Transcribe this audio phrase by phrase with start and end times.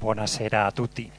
[0.00, 1.10] Buonasera a tutti.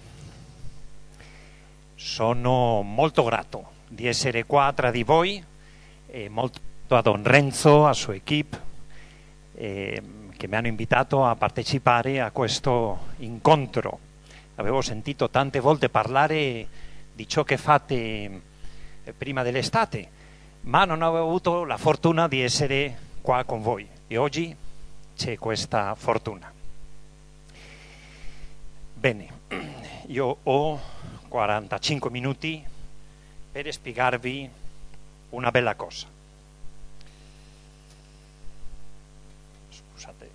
[1.93, 5.41] Sono molto grato di essere qua tra di voi
[6.07, 8.59] e molto a Don Renzo, a sua equip,
[9.53, 10.01] eh,
[10.35, 13.99] che mi hanno invitato a partecipare a questo incontro.
[14.55, 16.67] Avevo sentito tante volte parlare
[17.13, 17.95] di ciò che fate
[19.03, 20.09] eh, prima dell'estate,
[20.61, 24.55] ma non avevo avuto la fortuna di essere qua con voi e oggi
[25.15, 26.51] c'è questa fortuna.
[29.01, 29.27] Bene,
[30.13, 30.79] io ho
[31.27, 32.63] 45 minuti
[33.51, 34.47] per spiegarvi
[35.29, 36.05] una bella cosa.
[39.71, 40.29] Scusate.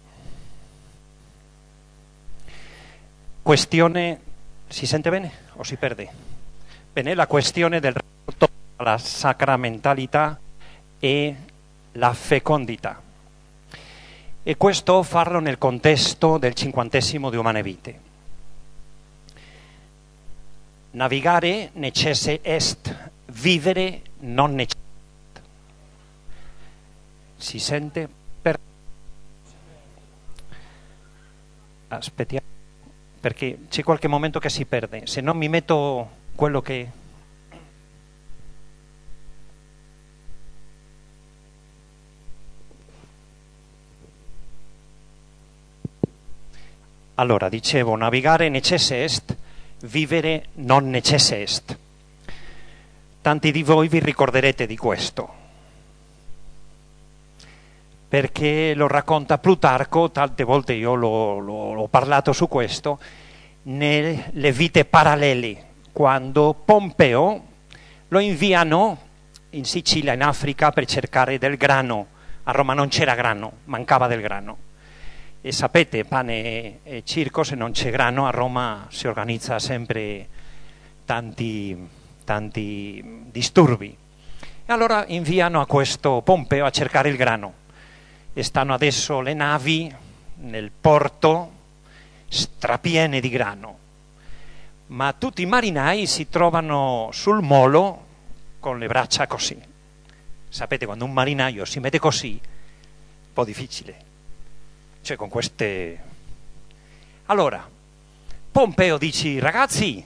[3.40, 4.20] Questione,
[4.66, 6.10] si sente bene o si perde?
[6.92, 10.40] Bene, la questione del rapporto tra la sacramentalità
[10.98, 11.36] e
[11.92, 13.00] la fecondità.
[14.42, 18.05] E questo farlo nel contesto del cinquantesimo di Umane Vite.
[20.96, 24.80] Navigare necesse est, vivere non necesse.
[27.36, 28.08] Si sente
[28.40, 28.58] per...
[31.88, 32.46] Aspettiamo,
[33.20, 35.06] perché c'è qualche momento che si perde.
[35.06, 36.90] Se non mi metto quello che...
[47.16, 49.36] Allora, dicevo, navigare necesse est,
[49.86, 51.78] vivere non necesse est.
[53.22, 55.34] Tanti di voi vi ricorderete di questo,
[58.08, 62.98] perché lo racconta Plutarco, tante volte io l'ho parlato su questo,
[63.62, 67.44] nelle vite parallele, quando Pompeo
[68.08, 68.98] lo inviano
[69.50, 72.06] in Sicilia, in Africa, per cercare del grano.
[72.44, 74.58] A Roma non c'era grano, mancava del grano
[75.46, 80.26] e sapete, pane e circo, se non c'è grano a Roma si organizza sempre
[81.04, 81.88] tanti,
[82.24, 83.96] tanti disturbi.
[84.66, 87.52] E allora inviano a questo Pompeo a cercare il grano.
[88.32, 89.94] E stanno adesso le navi
[90.38, 91.52] nel porto
[92.26, 93.78] strapiene di grano.
[94.88, 98.04] Ma tutti i marinai si trovano sul molo
[98.58, 99.56] con le braccia così.
[100.48, 104.05] Sapete, quando un marinaio si mette così, un po' difficile
[105.06, 106.02] cioè con queste...
[107.26, 107.64] Allora,
[108.50, 110.04] Pompeo dice, ragazzi,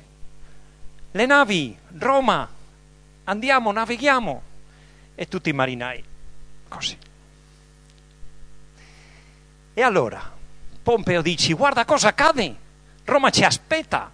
[1.11, 2.47] le navi, Roma,
[3.25, 4.43] andiamo, navighiamo.
[5.15, 6.05] E tutti i marinai,
[6.69, 6.99] così.
[9.73, 10.21] E allora,
[10.83, 12.55] Pompeo dice, guarda cosa accade,
[13.07, 14.11] Roma ci aspetta,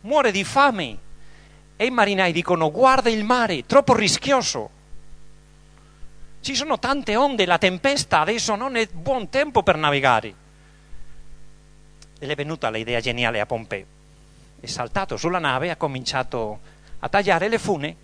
[0.00, 0.98] muore di fame.
[1.76, 4.78] E i marinai dicono, guarda il mare, troppo rischioso.
[6.42, 10.34] Ci sono tante onde, la tempesta, adesso non è buon tempo per navigare.
[12.18, 13.84] E le è venuta l'idea geniale a Pompeo.
[14.58, 16.60] È saltato sulla nave, ha cominciato
[17.00, 17.96] a tagliare le fune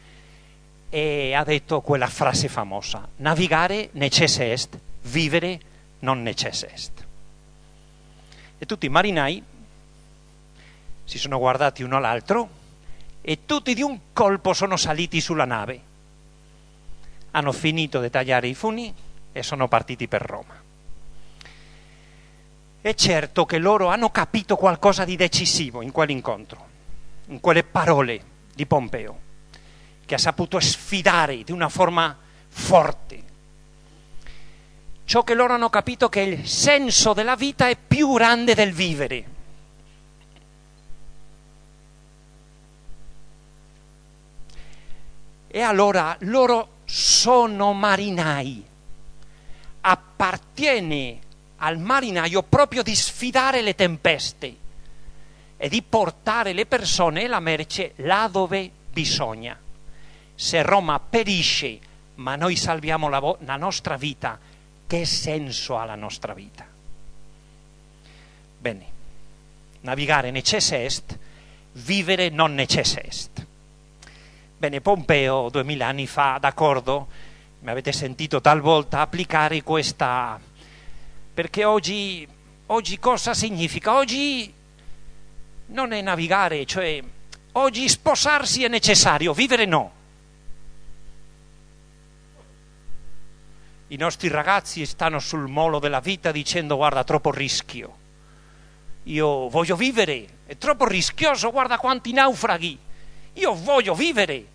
[0.91, 5.61] e ha detto quella frase famosa, navigare necesse est, vivere
[6.01, 7.05] non necesse est.
[8.59, 9.43] E tutti i marinai
[11.05, 12.49] si sono guardati uno all'altro
[13.23, 15.95] e tutti di un colpo sono saliti sulla nave
[17.37, 18.93] hanno finito di tagliare i funi
[19.31, 20.55] e sono partiti per Roma.
[22.81, 26.67] È certo che loro hanno capito qualcosa di decisivo in quell'incontro,
[27.27, 28.23] in quelle parole
[28.55, 29.19] di Pompeo,
[30.07, 32.17] che ha saputo sfidare di una forma
[32.49, 33.23] forte.
[35.05, 38.73] Ciò che loro hanno capito è che il senso della vita è più grande del
[38.73, 39.25] vivere.
[45.49, 48.65] E allora loro sono marinai.
[49.83, 51.19] Appartiene
[51.59, 54.57] al marinaio proprio di sfidare le tempeste
[55.57, 59.59] e di portare le persone e la merce là dove bisogna.
[60.35, 61.79] Se Roma perisce,
[62.17, 64.39] ma noi salviamo la, vo- la nostra vita,
[64.87, 66.67] che senso ha la nostra vita?
[68.59, 68.87] Bene,
[69.81, 71.19] navigare necesse est,
[71.73, 73.47] vivere non necesse est.
[74.59, 77.09] Bene, Pompeo duemila anni fa, d'accordo,
[77.61, 80.41] mi avete sentito talvolta applicare questa...
[81.35, 82.27] perché oggi,
[82.69, 83.97] oggi cosa significa?
[83.97, 84.51] Oggi
[85.67, 87.03] non è navigare, cioè
[87.53, 89.93] oggi sposarsi è necessario, vivere no.
[93.89, 97.95] I nostri ragazzi stanno sul molo della vita dicendo guarda troppo rischio,
[99.03, 102.85] io voglio vivere, è troppo rischioso, guarda quanti naufraghi
[103.37, 104.55] io voglio vivere.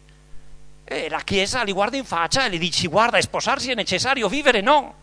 [0.83, 4.61] E la Chiesa li guarda in faccia e gli dice guarda, sposarsi è necessario, vivere
[4.61, 4.95] no.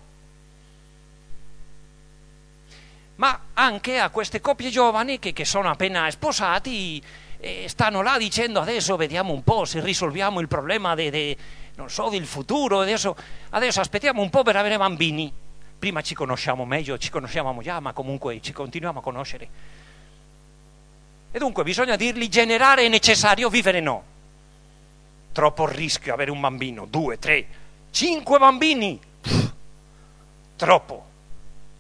[3.17, 7.03] Ma anche a queste coppie giovani che, che sono appena sposati
[7.41, 11.37] e stanno là dicendo adesso vediamo un po' se risolviamo il problema de, de,
[11.77, 13.17] non so, del futuro, adesso,
[13.51, 15.33] adesso aspettiamo un po' per avere bambini.
[15.79, 19.49] Prima ci conosciamo meglio, ci conosciamo già, ma comunque ci continuiamo a conoscere.
[21.31, 24.05] E dunque bisogna dirgli generare è necessario, vivere no.
[25.33, 27.47] Troppo rischio avere un bambino, due, tre,
[27.91, 28.99] cinque bambini.
[29.21, 29.53] Pff,
[30.57, 31.07] troppo.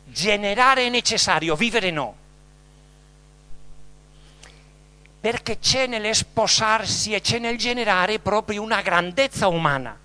[0.04, 2.14] Generare è necessario, vivere no.
[5.20, 9.98] Perché c'è nell'esposarsi e c'è nel generare proprio una grandezza umana,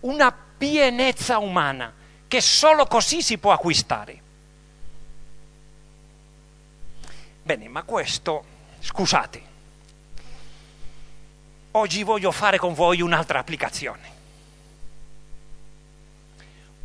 [0.00, 1.92] una pienezza umana
[2.26, 4.22] che solo così si può acquistare.
[7.42, 8.44] Bene, ma questo,
[8.80, 9.42] scusate,
[11.72, 14.18] oggi voglio fare con voi un'altra applicazione.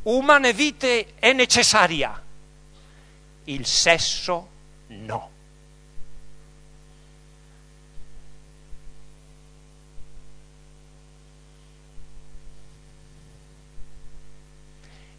[0.04, 2.22] Umane vite è necessaria,
[3.46, 4.50] il sesso
[4.88, 5.32] no.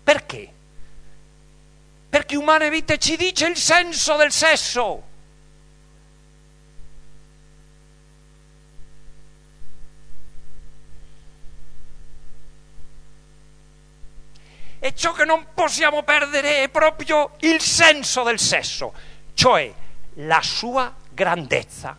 [0.04, 0.52] Perché?
[2.08, 5.05] Perché umane vite ci dice il senso del sesso.
[14.78, 18.92] E ciò che non possiamo perdere è proprio il senso del sesso,
[19.34, 19.72] cioè
[20.14, 21.96] la sua grandezza.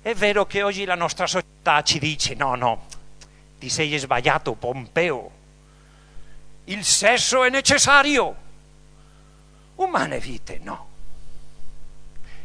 [0.00, 2.86] È vero che oggi la nostra società ci dice no, no,
[3.58, 5.30] ti sei sbagliato, Pompeo.
[6.64, 8.36] Il sesso è necessario.
[9.76, 10.92] Umane vite no.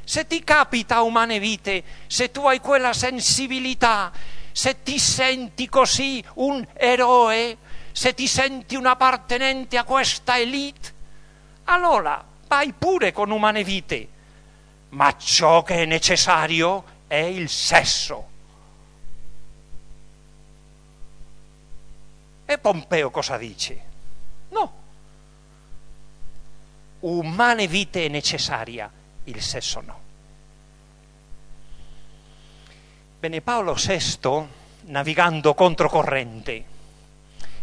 [0.03, 4.11] Se ti capita umane vite, se tu hai quella sensibilità,
[4.51, 7.57] se ti senti così un eroe,
[7.91, 10.93] se ti senti un appartenente a questa elite,
[11.65, 14.07] allora vai pure con umane vite.
[14.89, 18.27] Ma ciò che è necessario è il sesso.
[22.45, 23.81] E Pompeo cosa dice?
[24.49, 24.73] No.
[27.01, 28.91] Umane vite è necessaria,
[29.25, 29.98] il sesso no.
[33.19, 34.47] Bene, Paolo VI,
[34.83, 36.63] navigando controcorrente,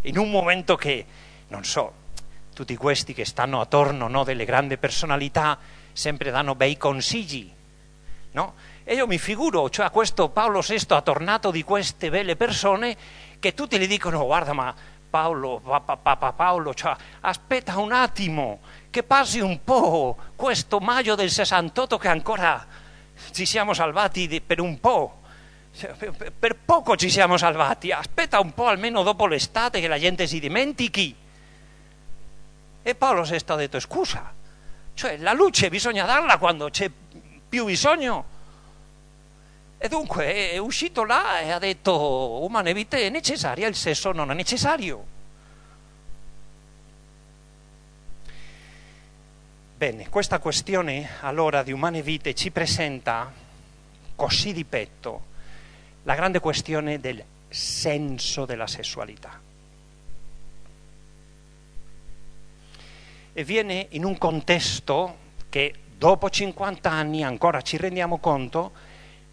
[0.03, 1.07] in un momento che,
[1.49, 1.95] non so,
[2.53, 5.57] tutti questi che stanno attorno no, delle grandi personalità
[5.95, 7.51] sempre danno bei consigli,
[8.33, 8.53] no?
[8.85, 12.95] E io mi figuro, cioè questo Paolo VI ha tornato di queste belle persone
[13.39, 14.75] che tutti gli dicono guarda ma
[15.09, 18.61] Paolo, papà Paolo, cioè, aspetta un attimo
[18.91, 22.67] che passi un po' questo maggio del 68 che ancora
[23.33, 25.25] ci siamo salvati per un po'.
[25.77, 30.41] Per poco ci siamo salvati, aspetta un po' almeno dopo l'estate che la gente si
[30.41, 31.15] dimentichi.
[32.83, 34.33] E Paolo VI ha detto scusa,
[34.95, 36.91] cioè la luce bisogna darla quando c'è
[37.47, 38.25] più bisogno.
[39.77, 44.31] E dunque è uscito là e ha detto umane vite è necessaria, il sesso non
[44.31, 45.05] è necessario.
[49.77, 53.31] Bene, questa questione allora di umane vite ci presenta
[54.15, 55.35] così di petto
[56.07, 59.41] la grande questione del senso della sessualità.
[63.33, 65.17] E viene in un contesto
[65.49, 68.73] che dopo 50 anni ancora ci rendiamo conto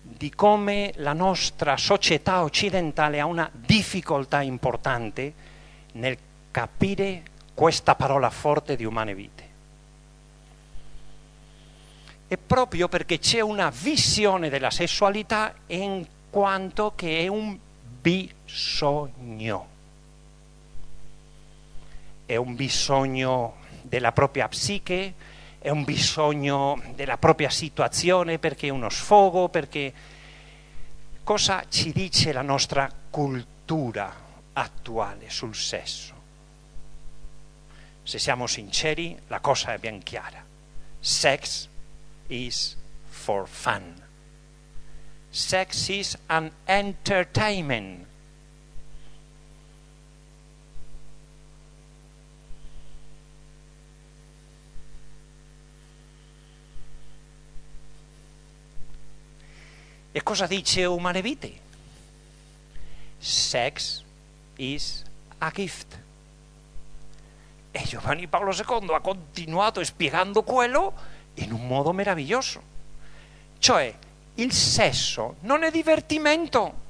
[0.02, 5.34] di come la nostra società occidentale ha una difficoltà importante
[5.94, 6.18] nel
[6.50, 7.22] capire
[7.54, 9.52] questa parola forte di umane vite.
[12.28, 16.04] E proprio perché c'è una visione della sessualità in
[16.34, 17.56] quanto che è un
[18.02, 19.68] bisogno.
[22.26, 25.14] È un bisogno della propria psiche,
[25.60, 29.94] è un bisogno della propria situazione perché è uno sfogo, perché
[31.24, 34.12] cosa ci dice la nostra cultura
[34.54, 36.14] attuale sul sesso?
[38.02, 40.44] Se siamo sinceri, la cosa è ben chiara.
[41.00, 41.68] Sex
[42.26, 42.76] is
[43.08, 44.02] for fun
[45.34, 48.06] sex is an entertainment.
[60.16, 61.60] E cosa dice Umane Vite?
[63.18, 64.04] Sex
[64.58, 65.04] is
[65.40, 66.00] a gift.
[67.72, 70.94] E Giovanni Paolo II ha continuato spiegando quello
[71.36, 72.62] in un modo meraviglioso.
[73.58, 73.98] Cioè,
[74.36, 76.82] il sesso non è divertimento,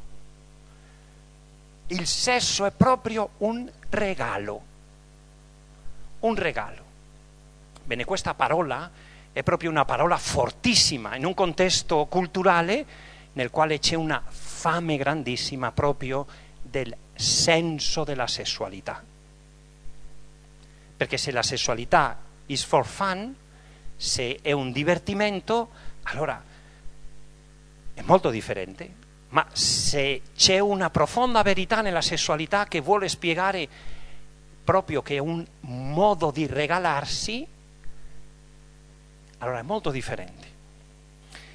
[1.88, 4.62] il sesso è proprio un regalo,
[6.20, 6.84] un regalo.
[7.84, 8.90] Bene, questa parola
[9.34, 12.86] è proprio una parola fortissima in un contesto culturale
[13.34, 16.26] nel quale c'è una fame grandissima proprio
[16.62, 19.04] del senso della sessualità.
[20.96, 23.36] Perché se la sessualità is for fun,
[23.98, 25.70] se è un divertimento,
[26.04, 26.42] allora
[27.94, 29.02] è molto differente.
[29.30, 33.68] Ma se c'è una profonda verità nella sessualità che vuole spiegare
[34.64, 37.46] proprio che è un modo di regalarsi,
[39.40, 40.52] allora è molto differente.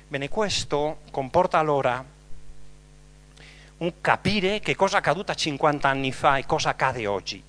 [0.08, 2.04] Bene, questo comporta allora
[3.78, 7.42] un capire che cosa è accaduto 50 anni fa e cosa accade oggi.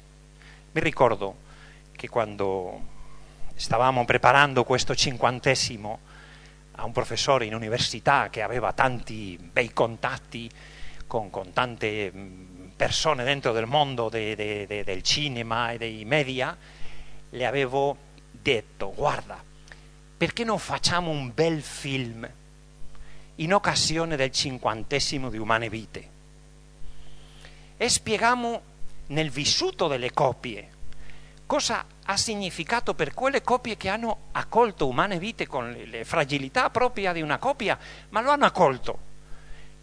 [0.72, 1.48] Mi ricordo
[1.92, 2.82] che quando
[3.56, 6.00] stavamo preparando questo cinquantesimo
[6.80, 10.50] a un professore in università che aveva tanti bei contatti
[11.06, 12.12] con, con tante
[12.76, 16.58] persone dentro del mondo de, de, de, del cinema e dei media,
[17.32, 17.98] le avevo
[18.32, 19.44] detto, guarda,
[20.18, 22.30] perché non facciamo un bel film
[23.36, 26.10] in occasione del cinquantesimo di Umane Vite?
[27.76, 28.62] E spieghiamo
[29.08, 30.78] nel vissuto delle coppie
[31.50, 37.12] cosa ha significato per quelle coppie che hanno accolto Umane Vite con le, fragilità proprie
[37.12, 37.76] di una coppia,
[38.10, 39.00] ma lo hanno accolto.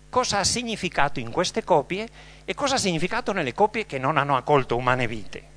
[0.08, 2.08] Cosa ha significato in queste coppie
[2.44, 5.48] e cosa ha significato nelle coppie che non hanno accolto Umane Vite.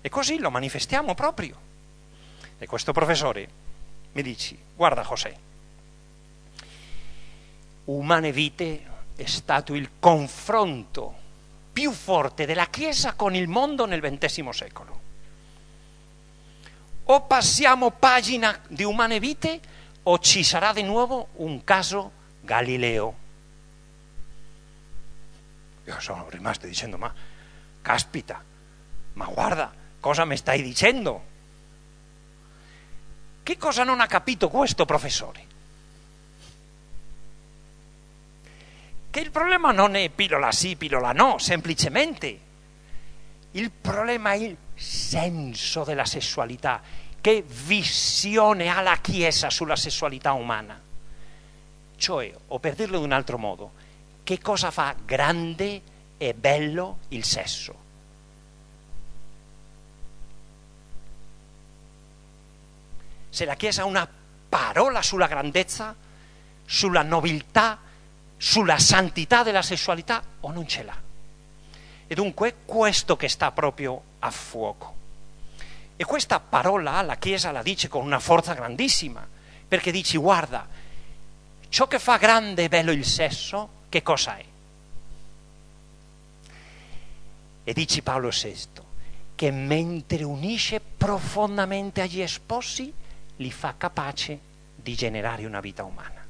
[0.00, 1.54] E così lo manifestiamo proprio.
[2.58, 3.48] E questo professore
[4.12, 5.36] mi dici, guarda José,
[7.84, 8.82] umane vite
[9.14, 11.14] è stato il confronto
[11.70, 15.08] più forte della Chiesa con il mondo nel XX secolo.
[17.10, 19.60] O passiamo pagina di umane vite
[20.04, 23.14] o ci sarà di nuovo un caso Galileo.
[25.86, 27.12] Io sono rimasto dicendo, ma
[27.82, 28.40] caspita,
[29.14, 31.24] ma guarda, cosa mi stai dicendo?
[33.42, 35.46] Che cosa non ha capito questo professore?
[39.10, 42.40] Che il problema non è pillola sì, pillola no, semplicemente
[43.50, 46.80] il problema è il senso della sessualità,
[47.20, 50.80] che visione ha la Chiesa sulla sessualità umana.
[51.96, 53.72] Cioè, o per dirlo in un altro modo,
[54.24, 55.82] che cosa fa grande
[56.16, 57.88] e bello il sesso?
[63.30, 64.06] se la Chiesa ha una
[64.48, 65.94] parola sulla grandezza,
[66.66, 67.78] sulla nobiltà,
[68.36, 71.09] sulla santità della sessualità o non ce l'ha.
[72.10, 74.94] E dunque questo che sta proprio a fuoco.
[75.94, 79.24] E questa parola la Chiesa la dice con una forza grandissima,
[79.68, 80.66] perché dici guarda,
[81.68, 84.44] ciò che fa grande e bello il sesso, che cosa è?
[87.62, 88.66] E dici Paolo VI,
[89.36, 92.92] che mentre unisce profondamente agli sposi,
[93.36, 94.36] li fa capace
[94.74, 96.26] di generare una vita umana.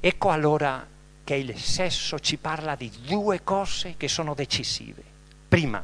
[0.00, 0.92] Ecco allora
[1.24, 5.02] che il sesso ci parla di due cose che sono decisive.
[5.48, 5.82] Prima,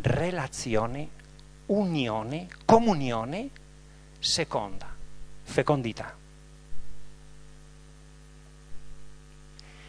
[0.00, 1.08] relazione,
[1.66, 3.50] unione, comunione.
[4.18, 4.86] Seconda,
[5.42, 6.14] fecondità.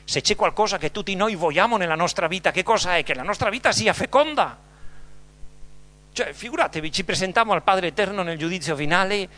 [0.04, 3.04] Se c'è qualcosa che tutti noi vogliamo nella nostra vita, che cosa è?
[3.04, 4.70] Che la nostra vita sia feconda
[6.14, 9.30] cioè, figuratevi, ci presentiamo al Padre Eterno nel giudizio finale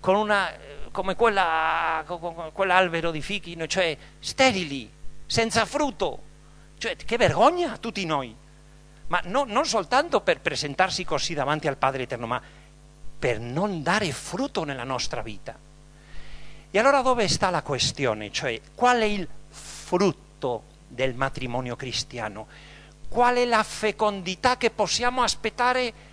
[0.00, 0.50] con una,
[0.92, 2.04] come quella,
[2.52, 4.90] quell'albero di fichi, cioè sterili,
[5.26, 6.30] senza frutto.
[6.78, 8.34] Cioè, che vergogna tutti noi.
[9.08, 12.40] Ma no, non soltanto per presentarsi così davanti al Padre Eterno, ma
[13.18, 15.56] per non dare frutto nella nostra vita.
[16.70, 18.30] E allora dove sta la questione?
[18.30, 22.46] Cioè, qual è il frutto del matrimonio cristiano?
[23.08, 26.10] Qual è la fecondità che possiamo aspettare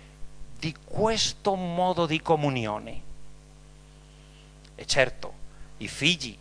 [0.60, 3.08] di questo modo di comunione.
[4.80, 5.34] E certo,
[5.76, 6.34] i figli,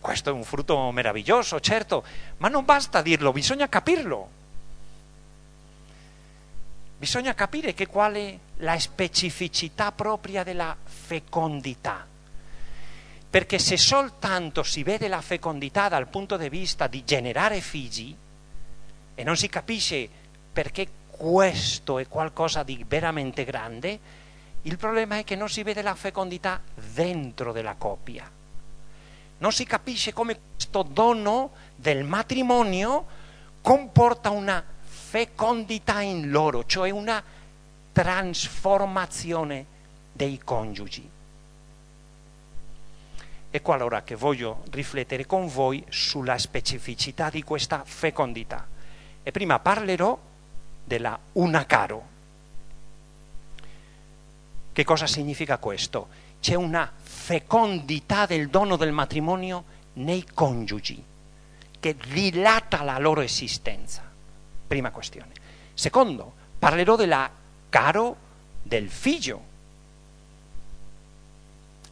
[0.00, 2.04] questo è un frutto meraviglioso, certo,
[2.38, 4.28] ma non basta dirlo, bisogna capirlo.
[6.98, 12.04] Bisogna capire che qual è la specificità propria della fecondità.
[13.30, 18.16] Perché se soltanto si vede la fecondità dal punto di vista di generare figli
[19.14, 20.08] e non si capisce
[20.52, 24.21] perché questo è qualcosa di veramente grande,
[24.62, 28.30] il problema è che non si vede la fecondità dentro della coppia.
[29.38, 33.06] Non si capisce come questo dono del matrimonio
[33.60, 37.22] comporta una fecondità in loro, cioè una
[37.92, 39.66] trasformazione
[40.12, 41.10] dei coniugi.
[43.50, 48.66] Ecco allora che voglio riflettere con voi sulla specificità di questa fecondità.
[49.22, 50.18] E prima parlerò
[50.84, 52.11] della una caro.
[54.72, 56.08] Che cosa significa questo?
[56.40, 59.64] C'è una fecondità del dono del matrimonio
[59.94, 61.04] nei coniugi
[61.78, 64.02] che dilata la loro esistenza.
[64.66, 65.32] Prima questione.
[65.74, 67.28] Secondo, parlerò della
[67.68, 68.16] caro
[68.62, 69.42] del figlio,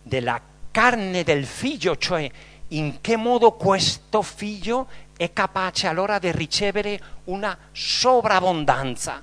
[0.02, 2.30] della carne del figlio, cioè
[2.68, 9.22] in che modo questo figlio è capace allora di ricevere una sovrabbondanza.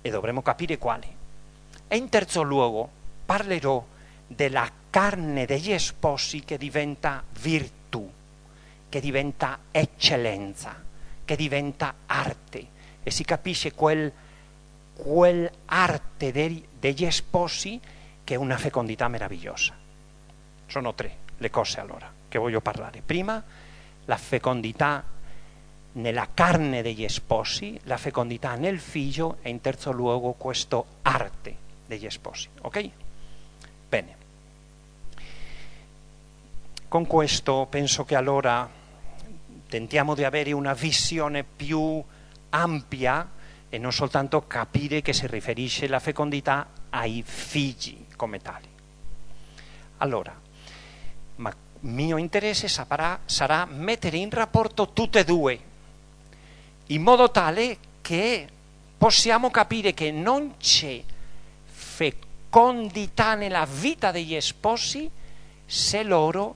[0.00, 1.11] E dovremo capire quali.
[1.92, 2.88] E in terzo luogo
[3.26, 3.84] parlerò
[4.26, 8.10] della carne degli sposi che diventa virtù,
[8.88, 10.74] che diventa eccellenza,
[11.22, 12.66] che diventa arte.
[13.02, 14.10] E si capisce quel,
[14.94, 17.78] quell'arte degli, degli sposi
[18.24, 19.74] che è una fecondità meravigliosa.
[20.68, 23.02] Sono tre le cose allora che voglio parlare.
[23.04, 23.44] Prima,
[24.06, 25.04] la fecondità
[25.92, 31.61] nella carne degli sposi, la fecondità nel figlio e in terzo luogo questo arte
[31.92, 32.48] degli sposi.
[32.62, 32.90] Ok?
[33.88, 34.16] Bene.
[36.88, 38.68] Con questo penso che allora
[39.68, 42.02] tentiamo di avere una visione più
[42.50, 43.30] ampia
[43.68, 48.68] e non soltanto capire che si riferisce la fecondità ai figli come tali.
[49.98, 50.38] Allora,
[51.36, 55.58] ma mio interesse sarà, sarà mettere in rapporto tutte e due,
[56.88, 58.46] in modo tale che
[58.98, 61.02] possiamo capire che non c'è
[61.92, 65.10] fecondità nella vita degli sposi
[65.66, 66.54] se loro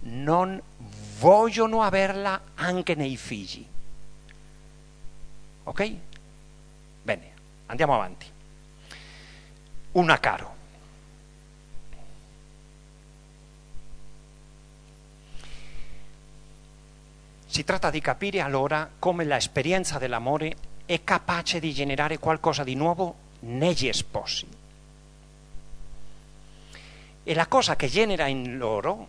[0.00, 0.60] non
[1.18, 3.66] vogliono averla anche nei figli.
[5.64, 5.94] Ok?
[7.02, 7.32] Bene,
[7.66, 8.26] andiamo avanti.
[9.92, 10.60] Una caro.
[17.46, 23.21] Si tratta di capire allora come l'esperienza dell'amore è capace di generare qualcosa di nuovo
[23.42, 23.90] negli.
[27.24, 29.08] E la cosa che genera in loro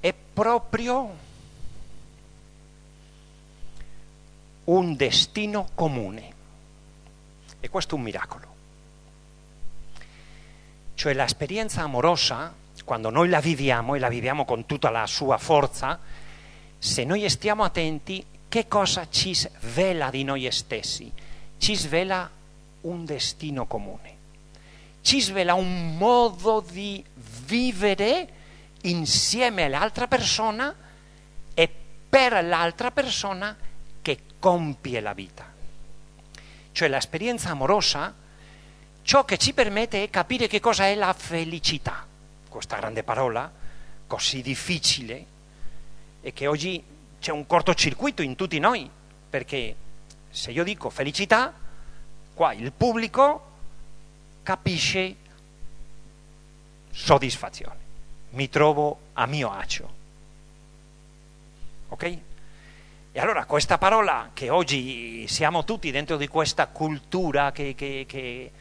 [0.00, 1.28] è proprio
[4.64, 6.38] un destino comune.
[7.60, 8.48] E questo è un miracolo.
[10.94, 15.98] Cioè l'esperienza amorosa, quando noi la viviamo e la viviamo con tutta la sua forza,
[16.78, 21.10] se noi stiamo attenti, che cosa ci svela di noi stessi?
[21.58, 22.30] Ci svela
[22.82, 24.16] un destino comune,
[25.02, 27.04] ci svela un modo di
[27.44, 28.28] vivere
[28.82, 30.74] insieme all'altra persona
[31.54, 31.70] e
[32.08, 33.56] per l'altra persona
[34.02, 35.52] che compie la vita.
[36.72, 38.14] Cioè l'esperienza amorosa,
[39.02, 42.06] ciò che ci permette è capire che cosa è la felicità,
[42.48, 43.50] questa grande parola,
[44.06, 45.26] così difficile,
[46.20, 46.82] e che oggi
[47.20, 48.88] c'è un cortocircuito in tutti noi,
[49.28, 49.76] perché
[50.30, 51.52] se io dico felicità,
[52.34, 53.48] qua il pubblico
[54.42, 55.16] capisce
[56.90, 57.78] soddisfazione,
[58.30, 59.98] mi trovo a mio agio.
[61.88, 62.18] Ok?
[63.12, 68.52] E allora questa parola che oggi siamo tutti dentro di questa cultura che, che, che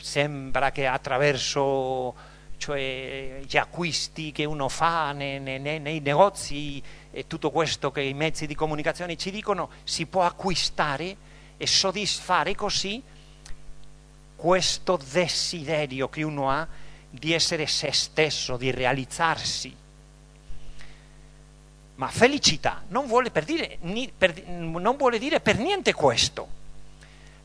[0.00, 2.14] sembra che attraverso
[2.58, 8.14] cioè gli acquisti che uno fa nei, nei, nei, negozi e tutto questo che i
[8.14, 11.16] mezzi di comunicazione ci dicono, si può acquistare
[11.58, 13.02] e soddisfare così
[14.34, 16.66] questo desiderio che uno ha
[17.10, 19.76] di essere se stesso, di realizzarsi.
[21.96, 23.78] Ma felicità non vuole, per dire,
[24.16, 26.56] per, non vuole dire per niente questo.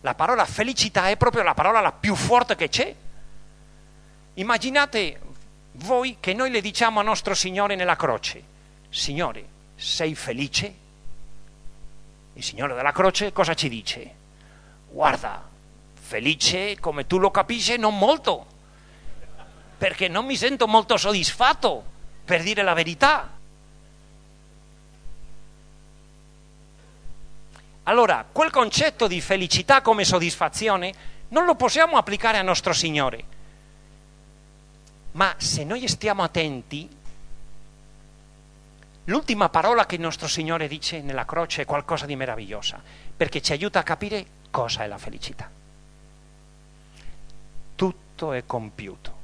[0.02, 2.96] La parola felicità è proprio la parola la più forte che c'è
[4.36, 5.20] Immaginate
[5.74, 8.44] voi che noi le diciamo a nostro Signore nella croce,
[8.90, 9.46] Signore,
[9.76, 10.74] sei felice?
[12.34, 14.16] Il Signore della croce cosa ci dice?
[14.90, 15.48] Guarda,
[15.94, 18.46] felice come tu lo capisci non molto,
[19.78, 21.84] perché non mi sento molto soddisfatto,
[22.26, 23.30] per dire la verità.
[27.84, 30.94] Allora, quel concetto di felicità come soddisfazione
[31.30, 33.34] non lo possiamo applicare a nostro Signore
[35.14, 36.90] ma se noi stiamo attenti,
[39.06, 42.82] l'ultima parola che il nostro Signore dice nella croce è qualcosa di meravigliosa,
[43.16, 45.50] perché ci aiuta a capire cosa è la felicità.
[47.76, 49.22] Tutto è compiuto.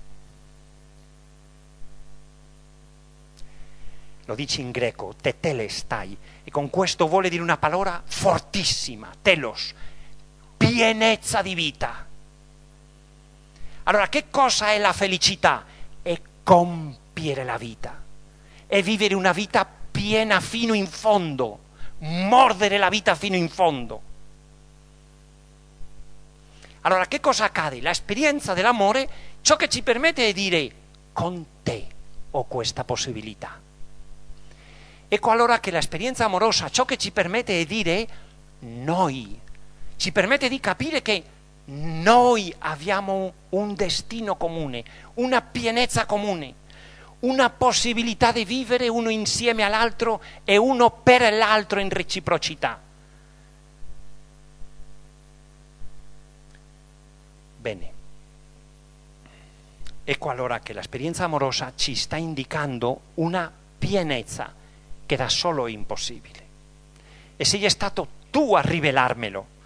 [4.25, 9.73] Lo dice in greco, tetelestai, e con questo vuole dire una parola fortissima, telos,
[10.55, 12.05] pienezza di vita.
[13.83, 15.77] Allora, che cosa è la felicità?
[16.49, 18.08] compiere la vita
[18.71, 21.59] e vivere una vita piena fino in fondo,
[21.97, 24.01] mordere la vita fino in fondo.
[26.81, 27.81] Allora che cosa accade?
[27.81, 29.09] L'esperienza dell'amore
[29.41, 30.71] ciò che ci permette di dire
[31.11, 31.87] con te
[32.29, 33.59] ho questa possibilità.
[35.07, 38.07] Ecco allora che l'esperienza amorosa ciò che ci permette di dire
[38.59, 39.37] noi,
[39.95, 41.23] ci permette di capire che
[41.65, 44.83] noi abbiamo un destino comune,
[45.15, 46.53] una pienezza comune,
[47.21, 52.79] una possibilità di vivere uno insieme all'altro e uno per l'altro in reciprocità.
[57.57, 57.91] Bene.
[60.03, 64.53] Ecco allora che l'esperienza amorosa ci sta indicando una pienezza
[65.05, 66.47] che da solo è impossibile.
[67.35, 69.57] E sei stato tu a rivelarmelo.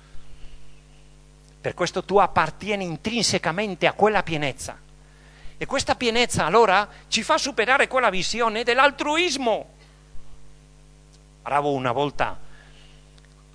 [1.62, 4.78] Per questo tu appartieni intrinsecamente a quella pienezza.
[5.64, 9.70] E questa pienezza allora ci fa superare quella visione dell'altruismo.
[11.42, 12.38] Parlavo una volta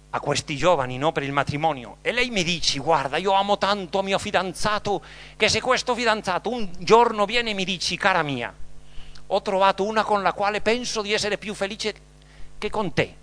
[0.08, 4.00] a questi giovani no, per il matrimonio e lei mi dice guarda io amo tanto
[4.00, 5.02] mio fidanzato
[5.36, 8.54] che se questo fidanzato un giorno viene e mi dice cara mia
[9.26, 11.94] ho trovato una con la quale penso di essere più felice
[12.56, 13.16] che con te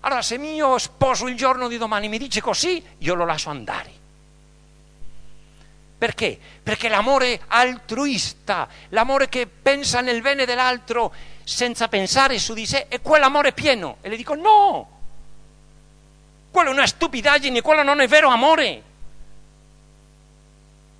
[0.00, 3.99] allora se mio sposo il giorno di domani mi dice così io lo lascio andare
[6.00, 6.38] perché?
[6.62, 11.12] Perché l'amore altruista, l'amore che pensa nel bene dell'altro
[11.44, 13.98] senza pensare su di sé, è quell'amore pieno.
[14.00, 14.88] E le dico no,
[16.50, 18.82] quello è una stupidaggine, quello non è vero amore.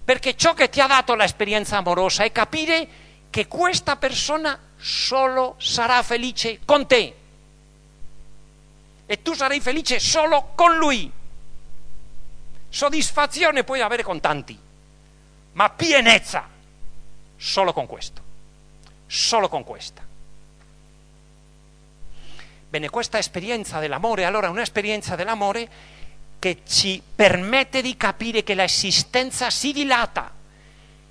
[0.04, 2.88] Perché ciò che ti ha dato l'esperienza amorosa è capire
[3.30, 7.14] che questa persona solo sarà felice con te.
[9.06, 11.10] E tu sarai felice solo con lui.
[12.68, 14.68] Soddisfazione puoi avere con tanti
[15.52, 16.48] ma pienezza!
[17.36, 18.22] Solo con questo,
[19.06, 20.02] solo con questa.
[22.68, 25.68] Bene, questa esperienza dell'amore allora è un'esperienza dell'amore
[26.38, 30.32] che ci permette di capire che l'esistenza si dilata,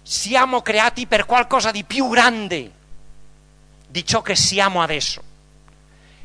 [0.02, 2.72] siamo creati per qualcosa di più grande
[3.88, 5.24] di ciò che siamo adesso.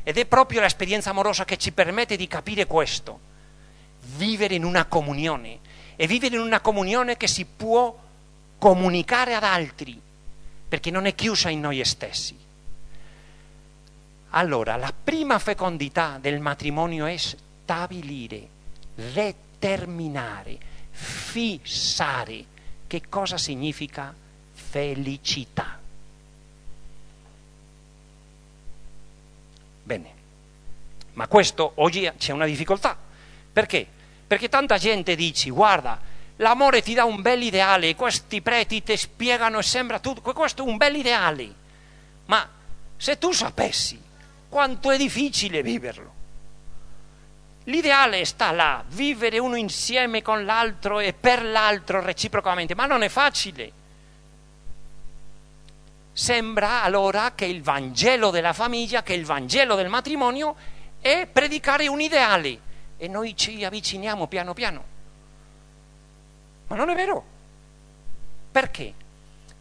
[0.03, 3.19] Ed è proprio l'esperienza amorosa che ci permette di capire questo,
[4.17, 5.59] vivere in una comunione.
[5.95, 7.97] E vivere in una comunione che si può
[8.65, 10.01] comunicare ad altri,
[10.67, 12.35] perché non è chiusa in noi stessi.
[14.31, 18.47] Allora, la prima fecondità del matrimonio è stabilire,
[18.95, 20.57] determinare,
[20.89, 22.43] fissare
[22.87, 24.11] che cosa significa
[24.53, 25.79] felicità.
[29.83, 30.13] Bene,
[31.13, 32.97] ma questo oggi c'è una difficoltà.
[33.53, 33.85] Perché?
[34.25, 39.59] Perché tanta gente dice, guarda, L'amore ti dà un bel ideale, questi preti ti spiegano
[39.59, 41.53] e sembra tutto, questo è un bel ideale.
[42.25, 42.47] Ma
[42.97, 44.01] se tu sapessi
[44.49, 46.13] quanto è difficile viverlo.
[47.65, 53.09] L'ideale sta là, vivere uno insieme con l'altro e per l'altro reciprocamente, ma non è
[53.09, 53.71] facile.
[56.13, 60.55] Sembra allora che il Vangelo della famiglia, che il Vangelo del matrimonio
[61.01, 62.59] è predicare un ideale
[62.97, 64.94] e noi ci avviciniamo piano piano.
[66.67, 67.23] Ma non è vero.
[68.51, 68.93] Perché?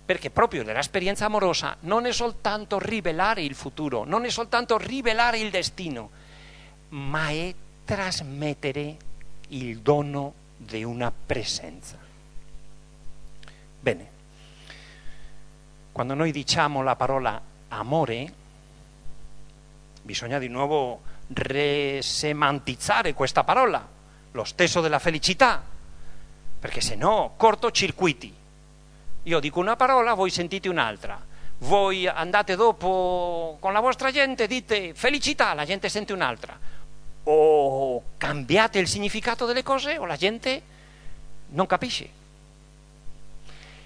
[0.05, 5.51] Perché proprio nell'esperienza amorosa non è soltanto rivelare il futuro, non è soltanto rivelare il
[5.51, 6.11] destino,
[6.91, 8.97] ma è trasmettere
[9.49, 11.99] il dono di una presenza.
[13.81, 14.09] Bene,
[15.93, 18.33] quando noi diciamo la parola amore,
[20.03, 23.87] bisogna di nuovo resemantizzare questa parola,
[24.33, 25.73] lo stesso della felicità,
[26.65, 28.35] perché se no cortocircuiti.
[29.25, 31.23] Io dico una parola, voi sentite un'altra.
[31.59, 36.59] Voi andate dopo con la vostra gente, dite felicità, la gente sente un'altra.
[37.25, 40.63] O cambiate il significato delle cose o la gente
[41.49, 42.09] non capisce.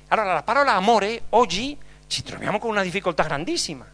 [0.07, 3.85] Allora la parola amore oggi ci troviamo con una difficoltà grandissima.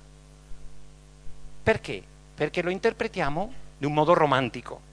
[1.62, 2.02] Perché?
[2.34, 4.92] Perché lo interpretiamo di un modo romantico.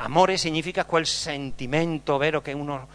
[0.00, 2.88] Amore significa quel sentimento vero che uno,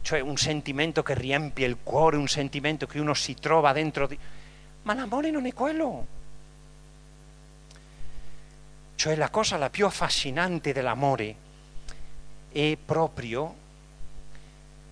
[0.00, 4.18] cioè un sentimento che riempie il cuore, un sentimento che uno si trova dentro di...
[4.82, 6.06] Ma l'amore non è quello.
[8.94, 11.36] Cioè la cosa la più affascinante dell'amore
[12.50, 13.54] è proprio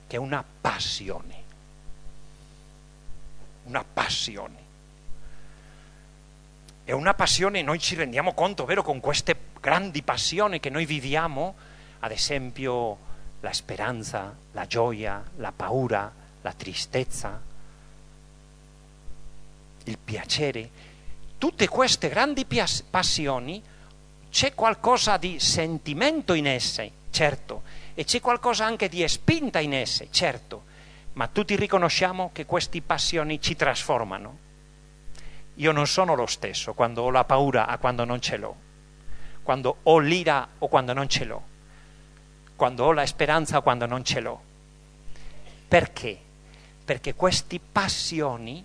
[0.07, 1.43] che è una passione.
[3.65, 4.66] Una passione.
[6.87, 11.57] È una passione, noi ci rendiamo conto, vero, con queste grandi passioni che noi viviamo,
[11.99, 12.97] ad esempio
[13.41, 17.43] la speranza, la gioia, la paura, la tristezza,
[19.83, 20.71] il piacere,
[21.39, 22.47] tutte queste grandi
[22.89, 23.61] passioni
[24.31, 27.63] c'è qualcosa di sentimento in esse, certo,
[27.95, 30.63] e c'è qualcosa anche di spinta in esse, certo,
[31.15, 34.45] ma tutti riconosciamo che queste passioni ci trasformano.
[35.57, 38.57] Io non sono lo stesso quando ho la paura a quando non ce l'ho,
[39.43, 41.43] quando ho l'ira o quando non ce l'ho,
[42.57, 44.43] quando ho la speranza o quando non ce l'ho.
[45.69, 46.19] Perché?
[46.85, 48.65] Perché queste passioni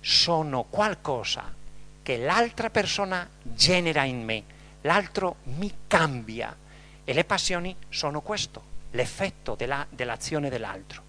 [0.00, 1.52] sono qualcosa
[2.02, 4.44] che l'altra persona genera in me,
[4.82, 6.54] l'altro mi cambia
[7.04, 11.05] e le passioni sono questo, l'effetto della, dell'azione dell'altro.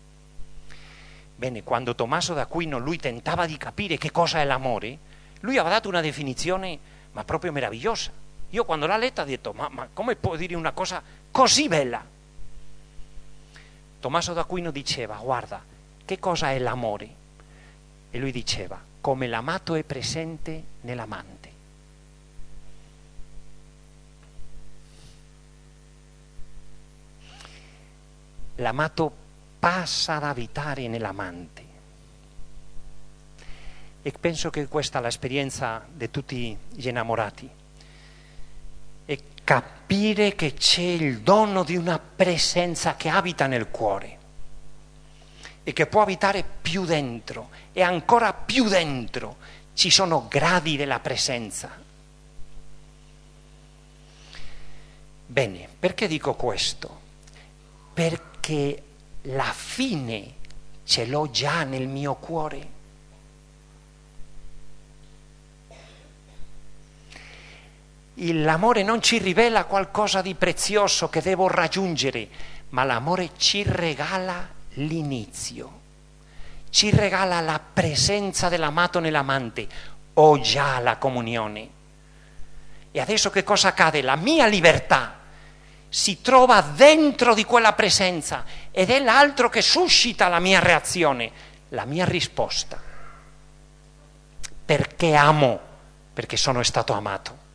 [1.37, 4.97] Bene, quando Tommaso d'Aquino lui tentava di capire che cosa è l'amore,
[5.41, 6.79] lui aveva dato una definizione
[7.11, 8.11] ma proprio meravigliosa.
[8.49, 12.03] Io quando l'ha letta ho detto, ma, ma come può dire una cosa così bella?
[13.99, 15.63] Tommaso d'Aquino diceva, guarda,
[16.03, 17.09] che cosa è l'amore?
[18.09, 21.51] E lui diceva, come l'amato è presente nell'amante.
[28.55, 29.25] L'amato
[29.59, 31.65] passa ad abitare nell'amante.
[34.01, 37.49] E penso che questa è l'esperienza di tutti gli innamorati.
[39.05, 44.17] E capire che c'è il dono di una presenza che abita nel cuore
[45.63, 49.35] e che può abitare più dentro e ancora più dentro
[49.73, 51.69] ci sono gradi della presenza.
[55.25, 57.01] Bene, perché dico questo?
[57.93, 58.83] Perché
[59.23, 60.35] la fine
[60.83, 62.75] ce l'ho già nel mio cuore.
[68.19, 72.27] L'amore non ci rivela qualcosa di prezioso che devo raggiungere,
[72.69, 75.81] ma l'amore ci regala l'inizio,
[76.69, 79.67] ci regala la presenza dell'amato nell'amante,
[80.13, 81.69] ho già la comunione.
[82.91, 84.01] E adesso che cosa accade?
[84.01, 85.19] La mia libertà
[85.89, 91.31] si trova dentro di quella presenza ed è l'altro che suscita la mia reazione,
[91.69, 92.81] la mia risposta.
[94.65, 95.59] Perché amo?
[96.13, 97.45] Perché sono stato amato.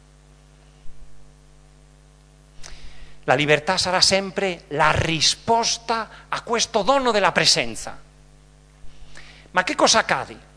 [3.25, 7.97] La libertà sarà sempre la risposta a questo dono della presenza.
[9.53, 10.51] Ma che cosa accade?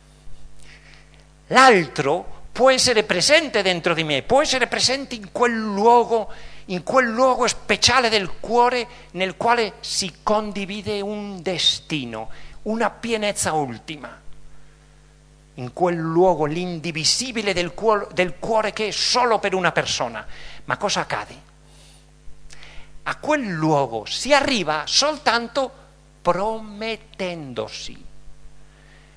[1.47, 6.31] L'altro può essere presente dentro di me, può essere presente in quel luogo
[6.65, 12.29] in quel luogo speciale del cuore nel quale si condivide un destino,
[12.63, 14.23] una pienezza ultima.
[15.57, 20.25] In quel luogo l'indivisibile del cuore, del cuore che è solo per una persona.
[20.65, 21.53] Ma cosa accade?
[23.03, 25.71] A quel luogo si arriva soltanto
[26.21, 28.03] promettendosi.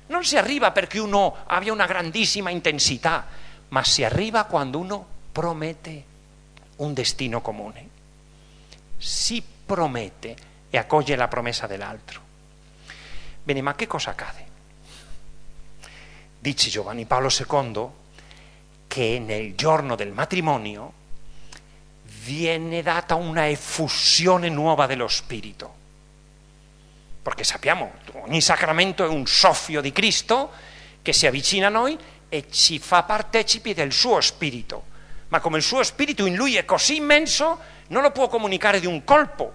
[0.07, 3.25] Non si arriva perché uno abbia una grandissima intensità,
[3.69, 6.05] ma si arriva quando uno promette
[6.79, 7.89] un destino comune.
[8.97, 10.35] Si promette
[10.69, 12.21] e accoglie la promessa dell'altro.
[13.43, 14.47] Bene, ma che cosa accade?
[16.39, 17.87] Dice Giovanni Paolo II
[18.87, 20.93] che nel giorno del matrimonio
[22.23, 25.75] viene data una effusione nuova dello Spirito.
[27.21, 30.51] Perché sappiamo, ogni sacramento è un soffio di Cristo
[31.01, 31.97] che si avvicina a noi
[32.29, 34.88] e ci fa partecipi del suo Spirito
[35.29, 38.85] ma come il suo spirito in lui è così immenso, non lo può comunicare di
[38.85, 39.53] un colpo.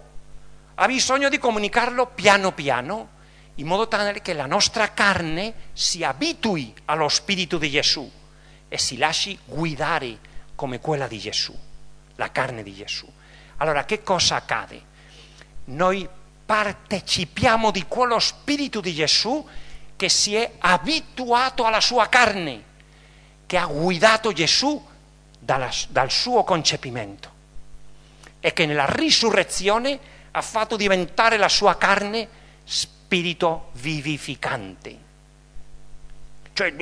[0.74, 3.10] Ha bisogno di comunicarlo piano piano,
[3.56, 8.10] in modo tale che la nostra carne si abitui allo spirito di Gesù
[8.68, 10.18] e si lasci guidare
[10.54, 11.56] come quella di Gesù,
[12.16, 13.10] la carne di Gesù.
[13.58, 14.92] Allora che cosa accade?
[15.66, 16.08] Noi
[16.46, 19.46] partecipiamo di quello spirito di Gesù
[19.96, 22.62] che si è abituato alla sua carne,
[23.46, 24.92] che ha guidato Gesù
[25.44, 27.32] dalla, dal suo concepimento.
[28.40, 29.98] E che nella risurrezione
[30.30, 32.28] ha fatto diventare la sua carne
[32.64, 34.98] spirito vivificante.
[36.52, 36.74] Cioè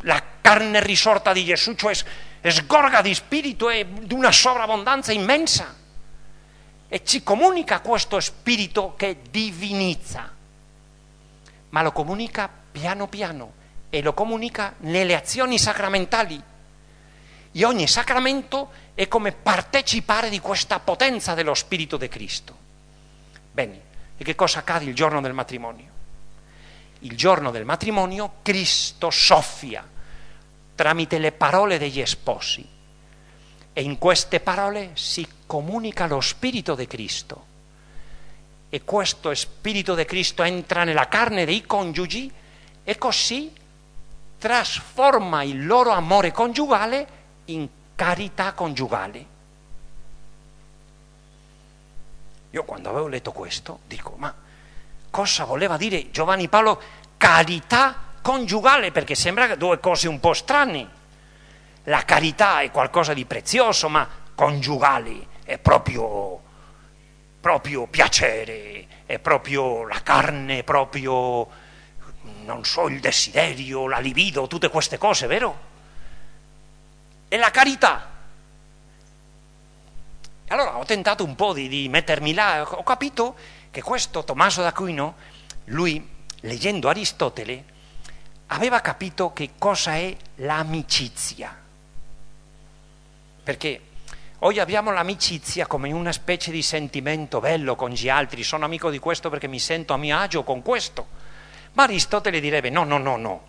[0.00, 1.94] la carne risorta di Gesù, cioè
[2.42, 5.82] sgorga di spirito e di una sovrabbondanza immensa.
[6.88, 10.32] E ci comunica questo spirito che divinizza,
[11.70, 13.52] ma lo comunica piano piano
[13.90, 16.40] e lo comunica nelle azioni sacramentali
[17.56, 22.56] e ogni sacramento è come partecipare di questa potenza dello Spirito di Cristo.
[23.52, 23.80] Bene,
[24.16, 25.92] e che cosa accade il giorno del matrimonio?
[27.00, 29.86] Il giorno del matrimonio Cristo soffia
[30.74, 32.66] tramite le parole degli sposi
[33.72, 37.46] e in queste parole si comunica lo Spirito di Cristo
[38.68, 42.32] e questo Spirito di Cristo entra nella carne dei coniugi
[42.82, 43.52] e così
[44.38, 47.13] trasforma il loro amore coniugale
[47.46, 49.26] in carità coniugale.
[52.50, 54.32] Io quando avevo letto questo dico, ma
[55.10, 56.80] cosa voleva dire Giovanni Paolo
[57.16, 58.92] carità coniugale?
[58.92, 61.02] Perché sembra due cose un po' strane.
[61.84, 66.40] La carità è qualcosa di prezioso, ma coniugale è proprio,
[67.40, 71.48] proprio piacere, è proprio la carne, è proprio,
[72.44, 75.72] non so, il desiderio, la libido, tutte queste cose, vero?
[77.34, 78.10] E la carità.
[80.46, 83.34] Allora ho tentato un po' di, di mettermi là, ho capito
[83.72, 85.16] che questo Tommaso d'Aquino,
[85.64, 86.08] lui
[86.42, 87.64] leggendo Aristotele,
[88.46, 91.52] aveva capito che cosa è l'amicizia.
[93.42, 93.80] Perché
[94.38, 99.00] Oggi abbiamo l'amicizia come una specie di sentimento bello con gli altri, sono amico di
[99.00, 101.08] questo perché mi sento a mio agio con questo.
[101.72, 103.42] Ma Aristotele direbbe no, no, no, no,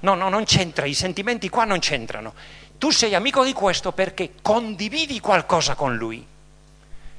[0.00, 2.34] no, no, non c'entra, i sentimenti qua non c'entrano.
[2.78, 6.24] Tu sei amico di questo perché condividi qualcosa con lui.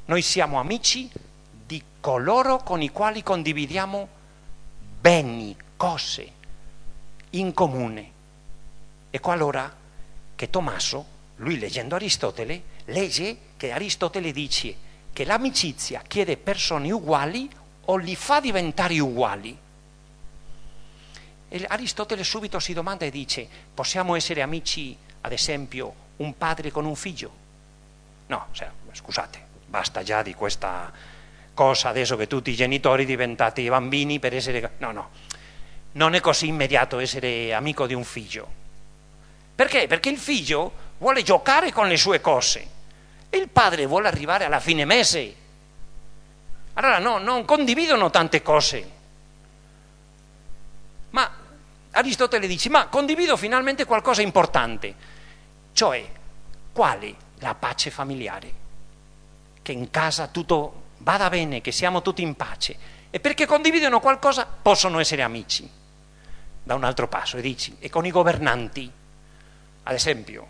[0.06, 1.10] Noi siamo amici
[1.66, 4.08] di coloro con i quali condividiamo
[5.00, 6.32] beni, cose
[7.32, 8.12] in comune.
[9.10, 9.76] Ecco allora
[10.36, 14.76] che Tommaso lui leggendo Aristotele, legge che Aristotele dice
[15.14, 17.50] che l'amicizia chiede persone uguali
[17.86, 19.58] o li fa diventare uguali.
[21.50, 26.86] E Aristotele subito si domanda e dice, possiamo essere amici, ad esempio, un padre con
[26.86, 27.32] un figlio?
[28.28, 28.48] No,
[28.92, 30.92] scusate, basta già di questa
[31.54, 34.74] cosa adesso che tutti i genitori diventate bambini per essere...
[34.78, 35.10] No, no,
[35.94, 38.48] non è così immediato essere amico di un figlio.
[39.56, 39.88] Perché?
[39.88, 42.68] Perché il figlio vuole giocare con le sue cose
[43.30, 45.36] e il padre vuole arrivare alla fine mese.
[46.74, 48.92] Allora no, non condividono tante cose.
[51.10, 51.32] Ma
[51.98, 54.94] Aristotele dice, ma condivido finalmente qualcosa importante,
[55.74, 56.06] cioè
[56.72, 57.16] quale?
[57.40, 58.52] La pace familiare.
[59.64, 62.78] Che in casa tutto vada bene, che siamo tutti in pace.
[63.10, 65.68] E perché condividono qualcosa possono essere amici.
[66.64, 68.92] Da un altro passo, e dici, e con i governanti,
[69.84, 70.48] ad esempio,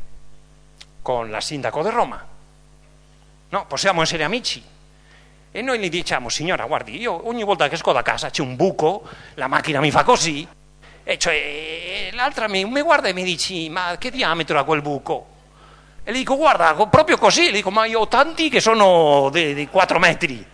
[1.01, 2.25] con la sindaco di Roma.
[3.49, 4.61] No, possiamo essere amici.
[5.49, 8.57] E noi gli diciamo, signora, guardi, io ogni volta che esco da casa c'è un
[8.57, 10.45] buco, la macchina mi fa così,
[11.09, 15.35] e cioè l'altra mi, mi guarda e mi dice, ma che diametro ha quel buco?
[16.03, 19.53] E gli dico, guarda, proprio così, gli dico, ma io ho tanti che sono di,
[19.53, 20.45] di 4 metri.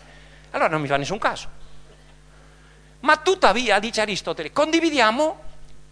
[0.51, 1.49] Allora non mi fa nessun caso.
[2.99, 5.41] Ma tuttavia, dice Aristotele, condividiamo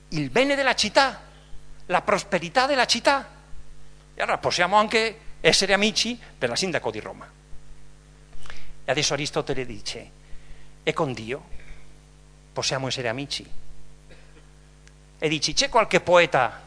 [0.09, 1.21] il bene della città,
[1.87, 3.29] la prosperità della città.
[4.13, 7.27] E allora possiamo anche essere amici per la sindaco di Roma.
[8.85, 10.11] E adesso Aristotele dice,
[10.83, 11.43] e con Dio
[12.53, 13.69] possiamo essere amici?
[15.23, 16.59] E dici, c'è qualche poeta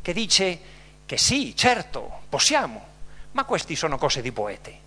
[0.00, 0.58] che dice
[1.04, 2.86] che sì, certo, possiamo,
[3.32, 4.80] ma queste sono cose di poete.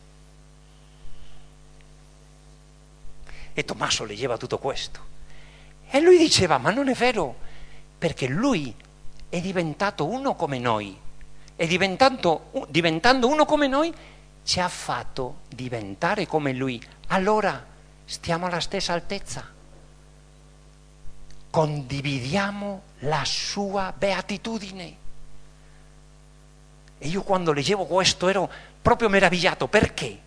[3.54, 5.00] E Tommaso leggeva tutto questo.
[5.88, 7.36] E lui diceva, ma non è vero,
[7.96, 8.74] perché lui
[9.30, 10.98] è diventato uno come noi
[11.56, 13.94] e diventando, diventando uno come noi
[14.44, 16.84] ci ha fatto diventare come lui.
[17.10, 17.64] Allora
[18.04, 19.53] stiamo alla stessa altezza.
[21.54, 24.96] Condividiamo la sua beatitudine.
[26.98, 28.50] E io quando leggevo questo ero
[28.82, 29.68] proprio meravigliato.
[29.68, 30.20] Perché?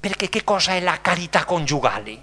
[0.00, 2.22] Perché che cosa è la carità coniugale?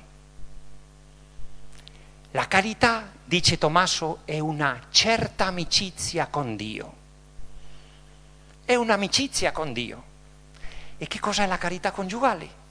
[2.31, 6.97] La carità, dice Tommaso, è una certa amicizia con Dio
[8.67, 10.03] è un'amicizia con Dio.
[10.97, 12.65] E che cos'è la carità coniugale?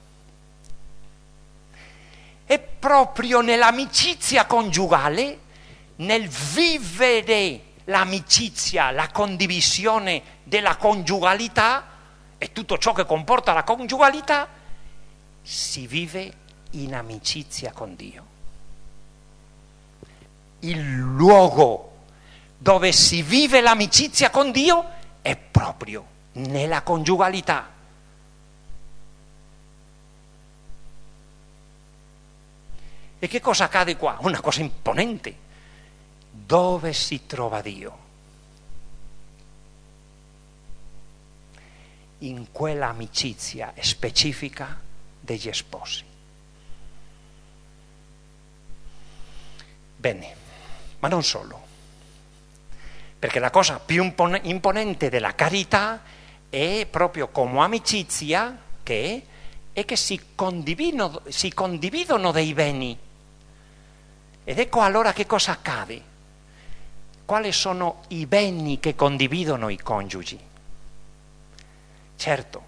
[2.47, 5.39] È proprio nell'amicizia coniugale,
[5.97, 11.85] nel vivere l'amicizia, la condivisione della coniugalità
[12.37, 14.47] e tutto ciò che comporta la coniugalità,
[15.41, 16.33] si vive
[16.71, 18.25] in amicizia con Dio.
[20.59, 21.95] Il luogo
[22.57, 24.85] dove si vive l'amicizia con Dio
[25.21, 27.75] è proprio nella congiugalità.
[33.19, 34.17] E che cosa accade qua?
[34.21, 35.45] Una cosa imponente.
[36.31, 38.05] Dove si trova Dio?
[42.19, 44.79] In quella amicizia specifica
[45.19, 46.03] degli sposi.
[49.95, 50.35] Bene,
[50.99, 51.67] ma non solo
[53.19, 54.03] perché la cosa più
[54.43, 56.01] imponente della carità
[56.49, 59.23] è proprio come amicizia che
[59.73, 62.97] è che si condividono, si condividono dei beni.
[64.49, 66.01] Ed ecco allora che cosa accade.
[67.25, 70.39] Quali sono i beni che condividono i coniugi?
[72.15, 72.63] Certo,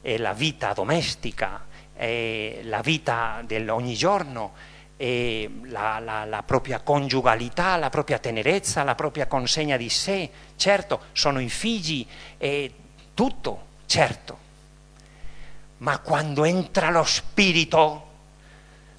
[0.00, 4.52] è la vita domestica, è la vita dell'ogni giorno,
[4.96, 11.06] è la, la, la propria congiugalità, la propria tenerezza, la propria consegna di sé, certo,
[11.10, 12.06] sono i figli,
[12.38, 12.70] è
[13.12, 14.38] tutto, certo.
[15.78, 18.10] Ma quando entra lo spirito,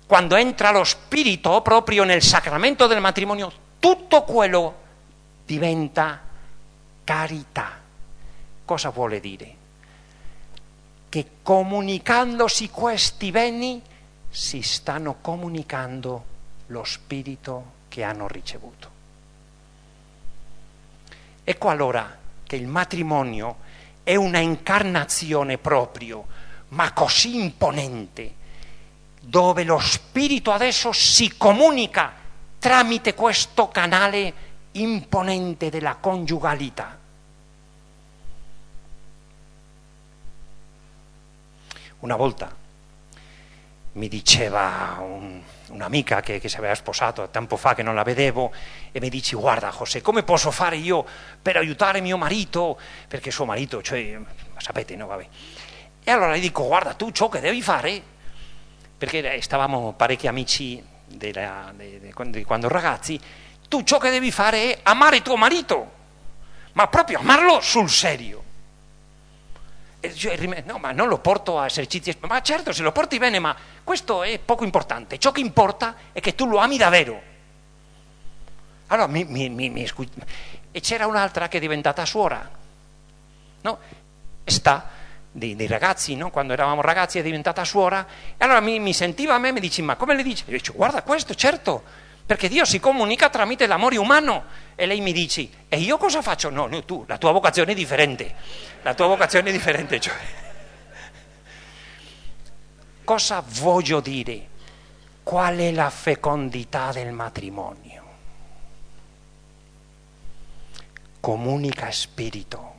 [0.06, 4.82] quando entra lo spirito proprio nel sacramento del matrimonio, tutto quello
[5.46, 6.22] diventa
[7.04, 7.80] carità.
[8.66, 9.56] Cosa vuole dire?
[11.10, 13.82] Che comunicandosi questi beni
[14.30, 16.26] si stanno comunicando
[16.68, 18.90] lo spirito che hanno ricevuto.
[21.44, 23.58] Ecco allora che il matrimonio
[24.04, 26.26] è una incarnazione proprio,
[26.70, 28.34] ma così imponente,
[29.26, 32.14] dove lo spirito adesso si comunica
[32.60, 34.34] tramite questo canale
[34.74, 37.00] imponente della congiugalità.
[42.00, 42.54] Una volta
[43.94, 48.52] mi diceva un, un'amica che, che, si aveva sposato tempo fa che non la vedevo
[48.92, 51.06] e mi dice guarda José come posso fare io
[51.42, 54.20] per aiutare mio marito perché suo marito cioè
[54.58, 55.28] sapete no vabbè
[56.04, 58.13] e allora gli dico guarda tu ciò che devi fare
[58.98, 63.20] perché stavamo parecchi amici della, de, de, di quando ragazzi
[63.68, 65.92] tu ciò che devi fare è amare tuo marito
[66.74, 68.44] ma proprio amarlo sul serio
[70.12, 70.36] cioè,
[70.66, 74.24] no, ma non lo porto a esercizi, ma certo se lo porti bene, ma questo
[74.24, 75.18] è poco importante.
[75.18, 77.22] Ciò che importa è che tu lo ami davvero.
[78.88, 79.90] Allora mi, mi, mi, mi
[80.72, 82.50] E c'era un'altra che è diventata suora,
[83.62, 83.80] no?
[84.44, 84.90] E sta
[85.34, 86.30] dei, dei ragazzi, no?
[86.30, 88.06] quando eravamo ragazzi è diventata suora.
[88.38, 90.46] E allora mi, sentiva a me e mi dice, ma come le dice?
[90.48, 91.84] Io dico, guarda questo, certo,
[92.26, 94.46] perché Dio si comunica tramite l'amore umano.
[94.76, 96.50] E lei mi dice, e io cosa faccio?
[96.50, 98.34] No, no, tu, la tua vocazione è differente,
[98.84, 100.00] la tua vocazione è differente.
[100.00, 100.14] Cioè.
[103.04, 104.50] Cosa voglio dire?
[105.24, 108.02] Qual è la fecondità del matrimonio?
[111.20, 112.73] Comunica spirito.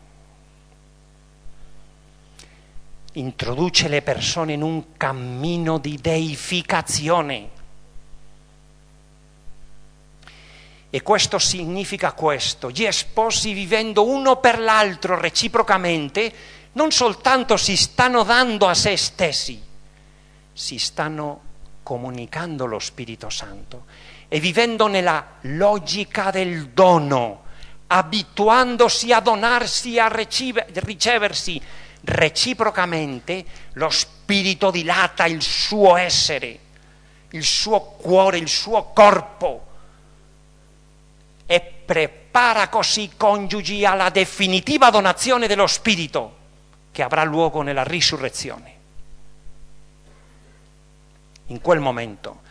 [3.16, 7.48] Introduce le persone in un cammino di deificazione.
[10.90, 16.32] E questo significa questo, gli sposi vivendo uno per l'altro reciprocamente,
[16.72, 19.60] non soltanto si stanno dando a se stessi,
[20.52, 21.40] si stanno
[21.82, 23.86] comunicando lo Spirito Santo.
[24.26, 27.42] E vivendo nella logica del dono,
[27.86, 31.60] abituandosi a donarsi, a riceversi
[32.04, 36.58] reciprocamente, lo Spirito dilata il suo essere,
[37.30, 39.66] il suo cuore, il suo corpo
[41.46, 46.36] e prepara così i coniugi alla definitiva donazione dello Spirito
[46.92, 48.72] che avrà luogo nella risurrezione.
[51.46, 52.42] In quel momento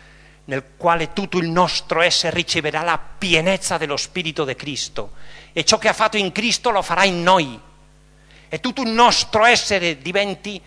[0.46, 5.14] nel quale tutto il nostro essere riceverà la pienezza dello Spirito di Cristo
[5.54, 7.58] e ciò che ha fatto in Cristo lo farà in noi
[8.54, 10.62] e tutto il nostro essere diventi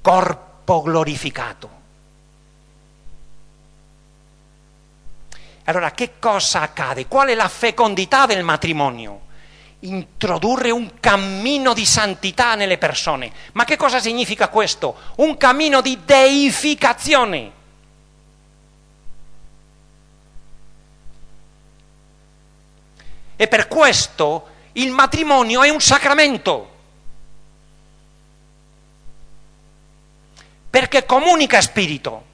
[0.00, 1.68] corpo glorificato.
[5.64, 7.06] Allora, che cosa accade?
[7.06, 9.26] Qual è la fecondità del matrimonio?
[9.80, 13.30] Introdurre un cammino di santità nelle persone.
[13.52, 14.96] Ma che cosa significa questo?
[15.16, 17.52] Un cammino di deificazione.
[23.36, 26.72] E per questo il matrimonio è un sacramento.
[30.70, 32.32] Perché comunica spirito.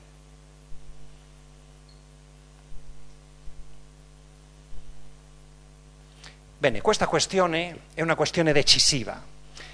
[6.58, 9.18] Bene, questa questione è una questione decisiva,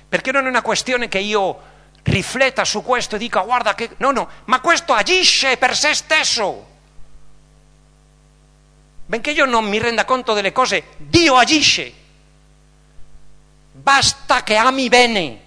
[0.08, 3.90] perché non è una questione che io rifletta su questo e dica guarda che...
[3.96, 6.74] No, no, ma questo agisce per se stesso.
[9.06, 12.04] Benché io non mi renda conto delle cose, Dio agisce.
[13.86, 15.40] Basta che ami bene.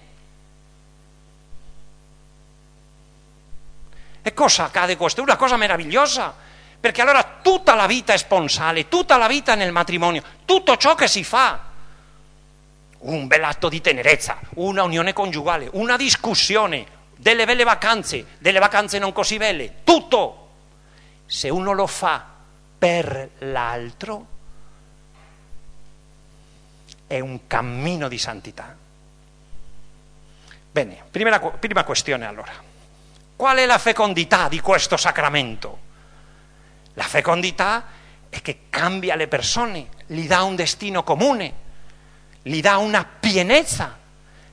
[4.22, 5.20] E cosa accade questo?
[5.20, 6.34] È una cosa meravigliosa
[6.80, 11.06] perché allora tutta la vita è sponsale, tutta la vita nel matrimonio, tutto ciò che
[11.06, 11.66] si fa,
[13.00, 16.86] un bel atto di tenerezza, una unione congiugale, una discussione,
[17.16, 20.48] delle belle vacanze, delle vacanze non così belle, tutto,
[21.26, 22.24] se uno lo fa
[22.78, 24.29] per l'altro,
[27.10, 28.72] è un cammino di santità.
[30.70, 32.52] Bene, prima, prima questione allora.
[33.34, 35.80] Qual è la fecondità di questo sacramento?
[36.94, 37.84] La fecondità
[38.28, 41.52] è che cambia le persone, gli dà un destino comune,
[42.42, 43.98] gli dà una pienezza,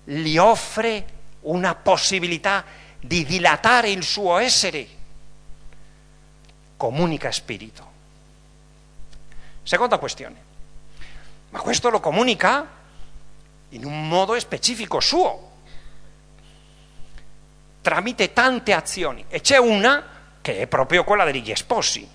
[0.03, 1.05] gli offre
[1.41, 2.65] una possibilità
[2.99, 4.87] di dilatare il suo essere.
[6.75, 7.91] Comunica spirito.
[9.61, 10.46] Seconda questione,
[11.57, 12.67] ma questo lo comunica
[13.69, 15.53] in un modo specifico suo,
[17.81, 19.25] tramite tante azioni.
[19.27, 22.07] E c'è una che è proprio quella degli sposi,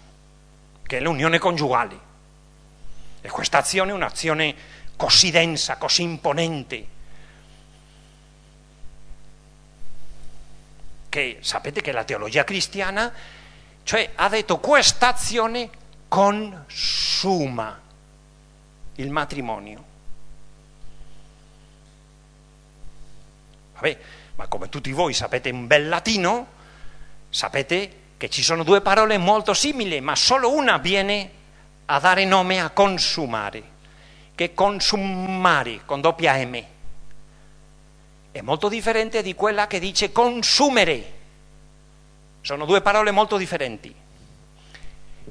[0.84, 1.98] che è l'unione coniugale.
[3.20, 4.54] E questa azione è un'azione
[4.94, 6.86] così densa, così imponente,
[11.08, 13.12] che sapete che la teologia cristiana,
[13.82, 15.68] cioè ha detto questa azione
[16.06, 17.81] consuma
[18.96, 19.84] il matrimonio.
[23.74, 23.98] Vabbè,
[24.36, 26.46] ma come tutti voi sapete un bel latino,
[27.28, 31.30] sapete che ci sono due parole molto simili, ma solo una viene
[31.86, 33.62] a dare nome a consumare,
[34.34, 36.70] che è consumare con doppia M
[38.32, 41.20] è molto differente di quella che dice consumere.
[42.40, 43.94] Sono due parole molto differenti.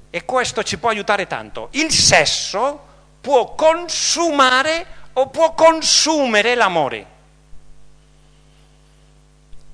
[0.10, 1.70] E questo ci può aiutare tanto.
[1.72, 2.90] Il sesso
[3.22, 7.06] può consumare o può consumere l'amore.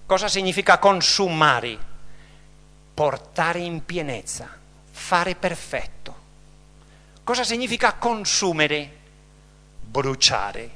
[0.05, 1.77] Cosa significa consumare?
[2.93, 4.49] Portare in pienezza,
[4.91, 6.15] fare perfetto.
[7.23, 8.95] Cosa significa consumere?
[9.81, 10.69] Bruciare.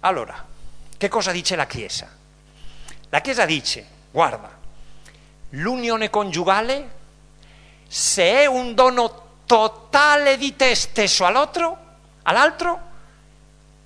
[0.00, 0.46] Allora,
[0.96, 2.08] che cosa dice la Chiesa?
[3.08, 4.58] La Chiesa dice, guarda,
[5.50, 7.00] l'unione coniugale,
[7.94, 11.76] se è un dono totale di te stesso all'altro,
[12.22, 12.80] all'altro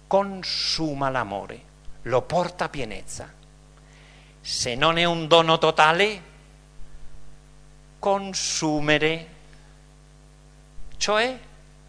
[0.07, 1.61] consuma l'amore,
[2.03, 3.29] lo porta a pienezza.
[4.41, 6.23] Se non è un dono totale,
[7.99, 9.29] consumere,
[10.99, 11.37] cioè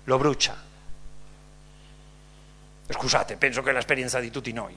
[0.05, 0.59] lo brucia.
[2.89, 4.75] Scusate, penso che è l'esperienza di tutti noi.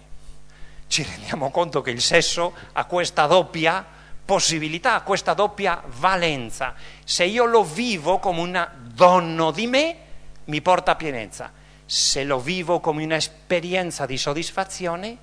[0.88, 3.98] Ci rendiamo conto che il sesso ha questa doppia
[4.30, 6.76] possibilità, questa doppia valenza.
[7.02, 9.96] Se io lo vivo come un dono di me,
[10.44, 11.50] mi porta a pienezza.
[11.84, 15.16] Se lo vivo come un'esperienza di soddisfazione,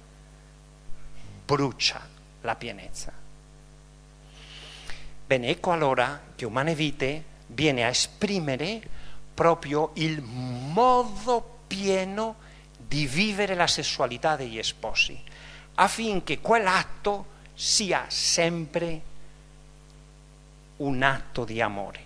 [1.45, 2.05] brucia
[2.41, 3.13] la pienezza.
[5.25, 8.81] Bene, ecco allora che Umane Vite viene a esprimere
[9.33, 12.35] proprio il modo pieno
[12.75, 15.17] di vivere la sessualità degli sposi,
[15.75, 19.01] affinché quell'atto sia sempre
[20.77, 21.99] un atto di amore.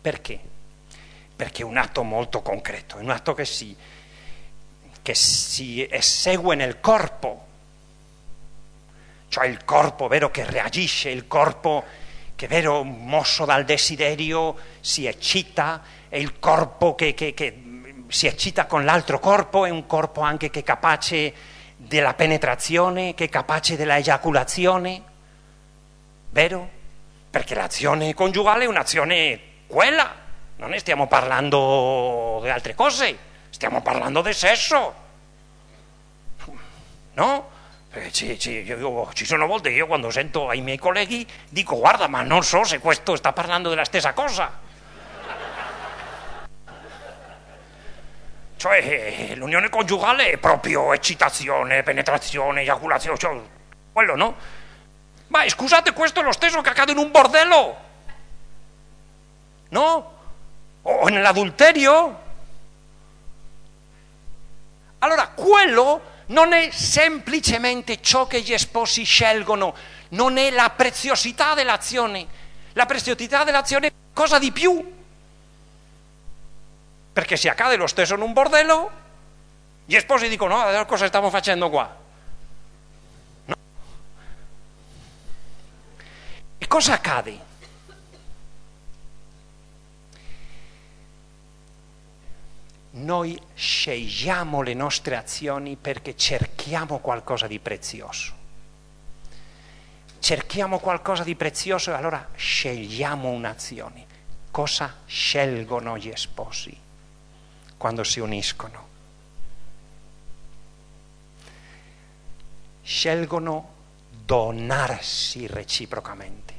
[0.00, 0.40] Perché?
[1.36, 3.76] Perché è un atto molto concreto, è un atto che si,
[5.02, 7.46] che si esegue nel corpo,
[9.28, 11.84] cioè il corpo vero che reagisce, il corpo
[12.34, 17.62] che vero mosso dal desiderio si eccita, è il corpo che, che, che
[18.08, 21.34] si eccita con l'altro corpo, è un corpo anche che è capace
[21.86, 25.02] della penetrazione, che è capace della eiaculazione,
[26.30, 26.68] vero?
[27.30, 30.14] Perché l'azione coniugale è un'azione quella,
[30.56, 33.16] non ne stiamo parlando di altre cose,
[33.50, 34.94] stiamo parlando del sesso,
[37.14, 37.54] no?
[37.92, 41.78] Eh, ci, ci, io, ci, sono volte che io quando sento ai miei colleghi dico
[41.78, 44.64] guarda ma non so se questo sta parlando della stessa cosa.
[48.56, 53.38] Cioè l'unione coniugale è proprio eccitazione, penetrazione, eiaculazione, cioè,
[53.92, 54.36] quello no?
[55.28, 57.76] Ma scusate, questo è lo stesso che accade in un bordello?
[59.68, 60.12] No?
[60.82, 62.24] O nell'adulterio?
[64.98, 69.74] Allora, quello non è semplicemente ciò che gli sposi scelgono,
[70.10, 72.26] non è la preziosità dell'azione.
[72.72, 74.94] La preziosità dell'azione è cosa di più.
[77.16, 78.90] Perché se accade lo stesso in un bordello,
[79.86, 81.96] gli sposi dicono, no, cosa stiamo facendo qua?
[83.46, 83.54] No.
[86.58, 87.38] E cosa accade?
[92.90, 98.34] Noi scegliamo le nostre azioni perché cerchiamo qualcosa di prezioso.
[100.18, 104.06] Cerchiamo qualcosa di prezioso e allora scegliamo un'azione.
[104.50, 106.84] Cosa scelgono gli sposi?
[107.76, 108.84] Quando si uniscono.
[112.82, 113.74] Scelgono
[114.08, 116.54] donarsi reciprocamente,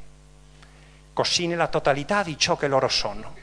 [1.13, 3.35] così nella totalità di ciò che loro sono,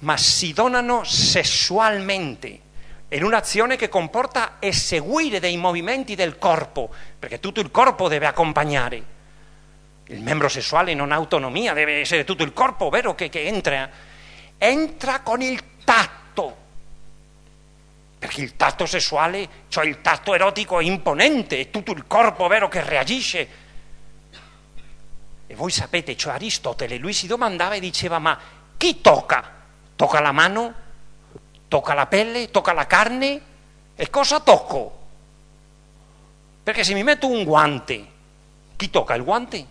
[0.00, 2.60] ma si donano sessualmente
[3.08, 9.12] in un'azione che comporta eseguire dei movimenti del corpo, perché tutto il corpo deve accompagnare.
[10.06, 13.88] Il membro sessuale non ha autonomia, deve essere tutto il corpo, vero, che, che entra,
[14.58, 16.62] entra con il tatto
[18.24, 22.68] perché il tatto sessuale, cioè il tatto erotico è imponente, è tutto il corpo vero
[22.68, 23.48] che reagisce.
[25.46, 28.38] E voi sapete, cioè Aristotele, lui si domandava e diceva, ma
[28.78, 29.44] chi tocca?
[29.94, 30.74] Tocca la mano?
[31.68, 32.50] Tocca la pelle?
[32.50, 33.40] Tocca la carne?
[33.94, 35.02] E cosa tocco?
[36.62, 38.06] Perché se mi metto un guante,
[38.76, 39.66] chi tocca il guante?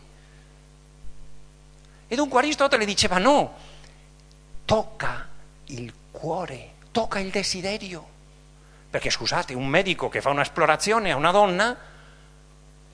[2.07, 3.55] E dunque Aristotele diceva no,
[4.63, 5.27] tocca
[5.65, 5.91] il
[6.23, 8.07] cuore, tocca il desiderio.
[8.89, 11.75] Perché scusate, un medico che fa un'esplorazione a una donna,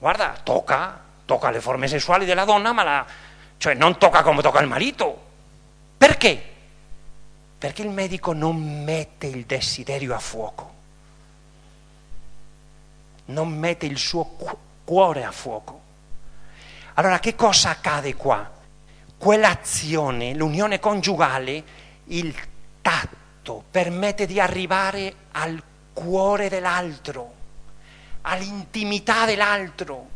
[0.00, 3.06] guarda, tocca, tocca le forme sessuali della donna, ma la,
[3.56, 5.26] cioè non tocca come tocca il marito.
[5.96, 6.42] Perché?
[7.56, 10.74] Perché il medico non mette il desiderio a fuoco,
[13.26, 14.24] non mette il suo
[14.82, 15.80] cuore a fuoco.
[16.94, 18.50] Allora che cosa accade qua?
[19.16, 21.62] Quell'azione, l'unione coniugale,
[22.06, 22.34] il
[22.82, 23.18] tatto
[23.70, 27.34] permette di arrivare al cuore dell'altro,
[28.22, 30.08] all'intimità dell'altro.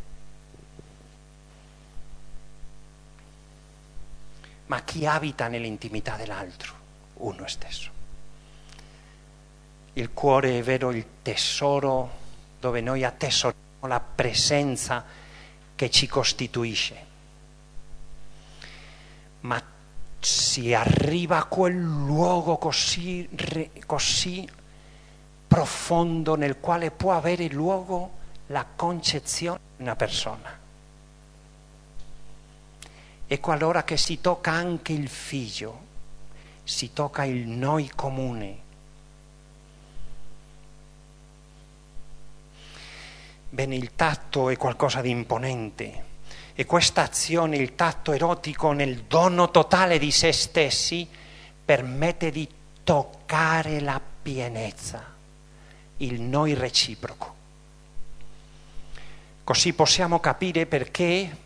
[4.67, 6.73] Ma chi abita nell'intimità dell'altro?
[7.15, 7.89] Uno stesso.
[9.93, 12.23] Il cuore è vero il tesoro
[12.59, 15.05] dove noi attesoriamo la presenza
[15.75, 17.05] che ci costituisce.
[19.41, 19.61] Ma
[20.25, 23.29] si arriva a quel luogo così,
[23.85, 24.49] così
[25.47, 28.11] profondo nel quale può avere luogo
[28.47, 30.59] la concezione di una persona.
[33.27, 35.79] Ecco allora che si tocca anche il figlio,
[36.63, 38.57] si tocca il noi comune.
[43.51, 46.13] Bene, il tatto è qualcosa di imponente
[46.55, 51.07] e questa azione, il tatto erotico nel dono totale di se stessi,
[51.65, 52.47] permette di
[52.83, 55.13] toccare la pienezza
[55.97, 57.33] il noi reciproco.
[59.43, 61.37] Così possiamo capire perché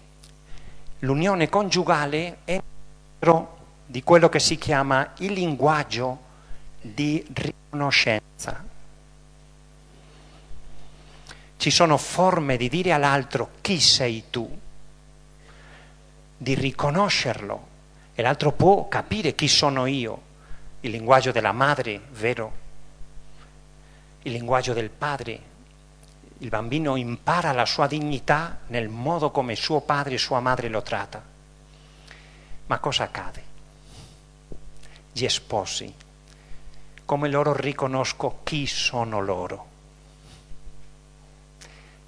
[0.99, 2.61] l'unione coniugale è
[3.85, 6.27] di quello che si chiama il linguaggio
[6.81, 8.63] di riconoscenza.
[11.57, 14.49] Ci sono forme di dire all'altro chi sei tu,
[16.41, 17.67] di riconoscerlo
[18.15, 20.21] e l'altro può capire chi sono io,
[20.79, 22.67] il linguaggio della madre, vero?
[24.23, 25.47] il linguaggio del padre.
[26.39, 30.81] Il bambino impara la sua dignità nel modo come suo padre e sua madre lo
[30.81, 31.21] tratta.
[32.67, 33.43] Ma cosa accade?
[35.11, 35.93] Gli sposi,
[37.03, 39.67] come loro riconosco chi sono loro?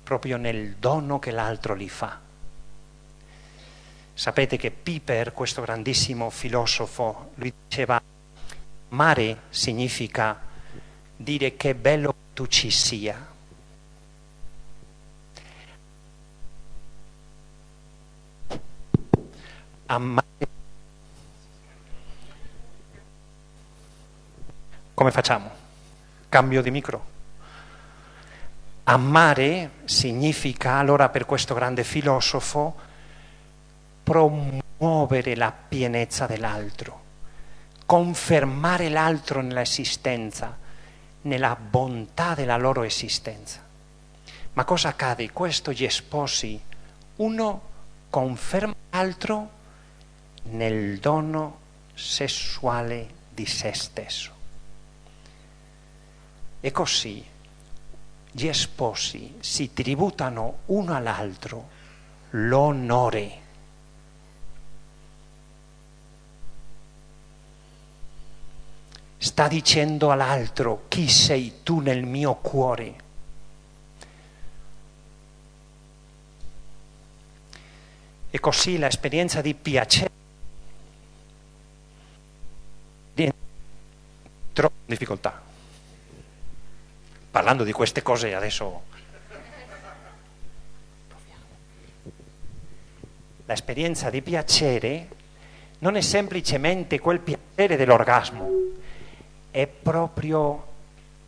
[0.04, 2.20] Proprio nel dono che l'altro li fa.
[4.22, 8.00] Sapete che Piper, questo grandissimo filosofo, lui diceva,
[8.90, 10.40] mare significa
[11.16, 13.18] dire che bello tu ci sia.
[19.88, 20.48] Amare.
[24.94, 25.50] Come facciamo?
[26.30, 27.06] Cambio di micro.
[28.84, 32.90] Amare significa allora per questo grande filosofo
[34.04, 37.02] promuovere la pienezza dell'altro,
[37.86, 40.58] confermare l'altro nell'esistenza,
[41.24, 43.60] nella bontà della loro esistenza.
[44.54, 45.32] Ma cosa accade?
[45.32, 46.60] Questo gli sposi,
[47.18, 47.62] uno
[48.10, 49.50] conferma l'altro
[50.44, 51.60] nel dono
[51.94, 54.32] sessuale di se stesso.
[56.60, 57.24] E così
[58.32, 61.80] gli sposi si tributano uno all'altro
[62.32, 63.40] l'onore
[69.22, 72.96] sta dicendo all'altro chi sei tu nel mio cuore.
[78.32, 80.10] E così l'esperienza di piacere
[83.14, 83.32] in
[84.86, 85.40] difficoltà.
[87.30, 88.90] Parlando di queste cose adesso
[93.46, 95.08] l'esperienza di piacere
[95.80, 98.80] non è semplicemente quel piacere dell'orgasmo,
[99.52, 100.68] è proprio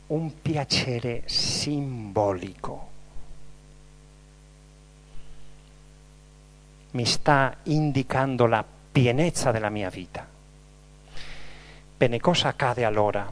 [0.08, 2.92] un piacere simbolico.
[6.92, 10.26] Mi sta indicando la pienezza della mia vita.
[11.98, 13.32] Bene, cosa accade allora?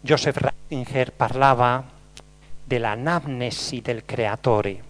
[0.00, 1.84] Joseph Ratzinger parlava
[2.62, 4.84] dell'anamnesi del creatore,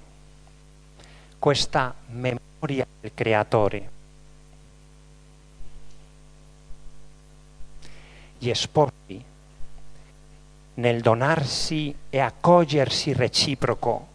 [1.38, 3.96] questa memoria del creatore
[8.38, 9.24] gli sposi
[10.74, 14.06] nel donarsi e accogliersi reciproco,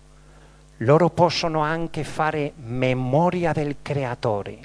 [0.77, 4.59] loro possono anche fare memoria del creatore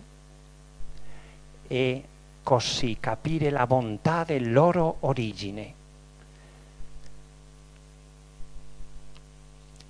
[1.67, 2.05] e
[2.43, 5.75] così capire la bontà della loro origine.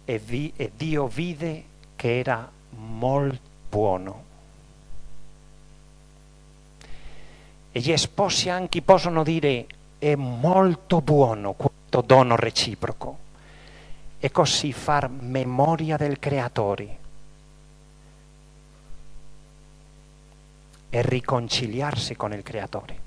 [0.04, 1.64] E, vi, e Dio vide
[1.94, 4.27] che era molto buono.
[7.78, 9.64] E gli sposi anche possono dire
[10.00, 13.18] è molto buono questo dono reciproco
[14.18, 16.98] e così far memoria del creatore
[20.90, 22.98] e riconciliarsi con il creatore.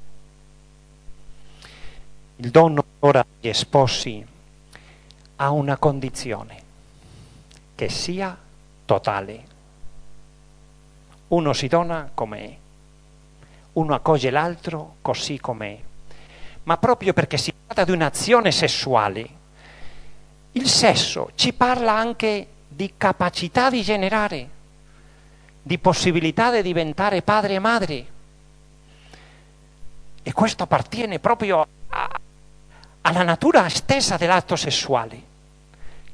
[2.38, 4.26] Il dono ora degli sposi
[5.36, 6.64] ha una condizione,
[7.76, 8.38] che sia
[8.86, 9.46] totale.
[11.28, 12.60] Uno si dona com'è,
[13.74, 15.78] uno accoglie l'altro così com'è,
[16.64, 19.40] ma proprio perché si tratta di un'azione sessuale,
[20.54, 24.50] il sesso ci parla anche di capacità di generare,
[25.62, 28.06] di possibilità di diventare padre e madre.
[30.24, 32.20] E questo appartiene proprio a,
[33.02, 35.22] alla natura stessa dell'atto sessuale,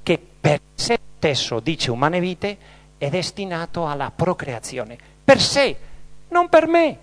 [0.03, 2.58] che per sé stesso, dice Umane Vite,
[2.97, 4.97] è destinato alla procreazione.
[5.24, 5.78] Per sé,
[6.30, 6.97] non per me.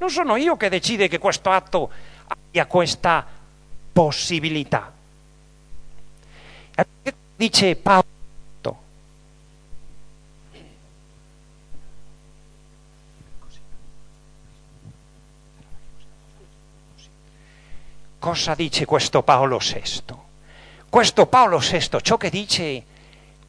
[0.00, 1.90] Non sono io che decide che questo atto
[2.26, 3.26] abbia questa
[3.92, 4.90] possibilità.
[7.36, 8.78] Dice Paolo,
[18.18, 20.02] cosa dice questo Paolo VI?
[20.88, 22.84] Questo Paolo VI ciò che dice,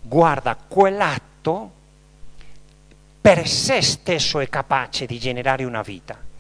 [0.02, 1.72] guarda, quell'atto
[3.22, 6.31] per sé stesso è capace di generare una vita.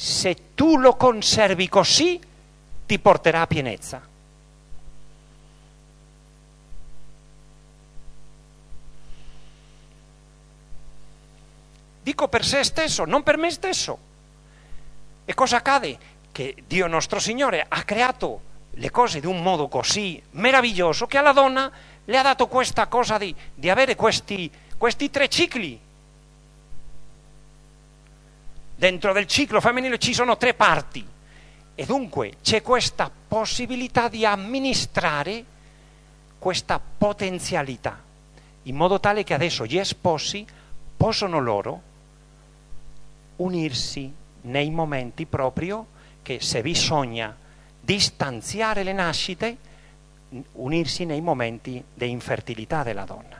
[0.00, 2.18] Se tu lo conservi così,
[2.86, 4.00] ti porterà a pienezza.
[12.02, 13.98] Dico per sé stesso, non per me stesso.
[15.26, 15.98] E cosa accade?
[16.32, 18.40] Che Dio nostro Signore ha creato
[18.70, 21.70] le cose di un modo così meraviglioso che alla donna
[22.06, 25.78] le ha dato questa cosa di, di avere questi, questi tre cicli.
[28.80, 31.06] Dentro del ciclo femminile ci sono tre parti
[31.74, 35.44] e dunque c'è questa possibilità di amministrare
[36.38, 38.02] questa potenzialità,
[38.62, 40.46] in modo tale che adesso gli sposi
[40.96, 41.82] possono loro
[43.36, 44.10] unirsi
[44.44, 45.86] nei momenti proprio
[46.22, 47.36] che se bisogna
[47.78, 49.56] distanziare le nascite,
[50.52, 53.38] unirsi nei momenti di infertilità della donna.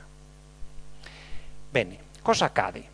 [1.70, 2.89] Bene, cosa accade?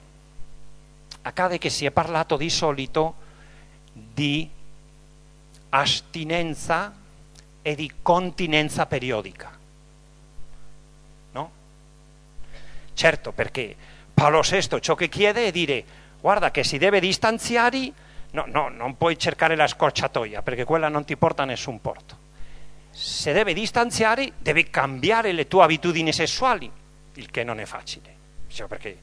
[1.26, 3.16] Accade che si è parlato di solito
[3.92, 4.48] di
[5.70, 6.94] astinenza
[7.62, 9.50] e di continenza periodica.
[11.32, 11.50] No?
[12.94, 13.74] Certo, perché
[14.14, 15.84] Paolo VI ciò che chiede è dire
[16.20, 17.92] guarda che si deve distanziare,
[18.30, 22.16] no, no, non puoi cercare la scorciatoia perché quella non ti porta a nessun porto.
[22.92, 26.70] Se deve distanziare, deve cambiare le tue abitudini sessuali,
[27.14, 28.14] il che non è facile.
[28.46, 28.96] Cioè, perché,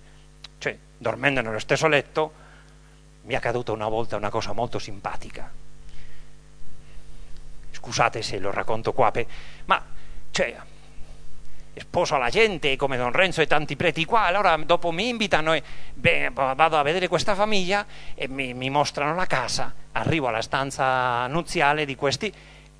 [1.03, 2.33] dormendo nello stesso letto,
[3.23, 5.51] mi è accaduta una volta una cosa molto simpatica.
[7.71, 9.11] Scusate se lo racconto qua,
[9.65, 9.85] ma
[10.31, 10.55] cioè,
[11.75, 15.61] sposo la gente come Don Renzo e tanti preti qua, allora dopo mi invitano e
[15.93, 17.85] beh, vado a vedere questa famiglia
[18.15, 22.33] e mi, mi, mostrano la casa, arrivo alla stanza nuziale di questi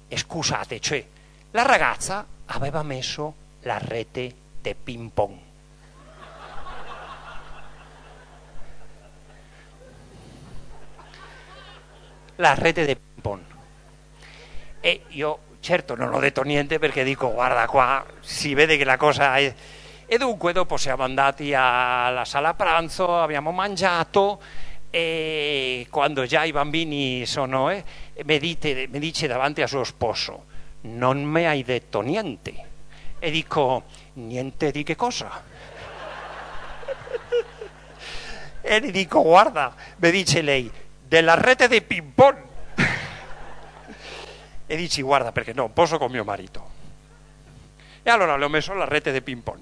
[0.08, 1.06] e scusate, cioè
[1.52, 5.52] la ragazza aveva messo la rete di ping pong.
[12.38, 13.42] La rete di ping pong.
[14.80, 18.98] E io Certo non ho detto niente perché dico guarda qua si vede che la
[18.98, 19.56] cosa è...
[20.06, 24.42] E dunque dopo siamo andati alla sala pranzo, abbiamo mangiato
[24.90, 27.70] e quando già i bambini sono...
[27.70, 27.82] Eh,
[28.26, 30.48] mi, dite, mi dice davanti al suo sposo,
[30.82, 32.54] non mi hai detto niente.
[33.18, 33.84] E dico,
[34.16, 35.44] niente di che cosa?
[38.60, 40.70] e gli dico, guarda, mi dice lei,
[41.14, 42.38] della rete dei ping pong
[44.66, 46.72] e dici guarda perché non posso con mio marito.
[48.02, 49.60] E allora le ho messo la rete del ping pong.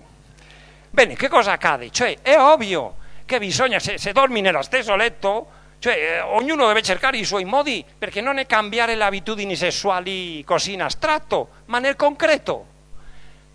[0.90, 1.92] Bene, che cosa accade?
[1.92, 2.96] Cioè, è ovvio
[3.26, 7.44] che bisogna, se, se dormi nello stesso letto, cioè, eh, ognuno deve cercare i suoi
[7.44, 12.66] modi perché non è cambiare le abitudini sessuali così in astratto, ma nel concreto.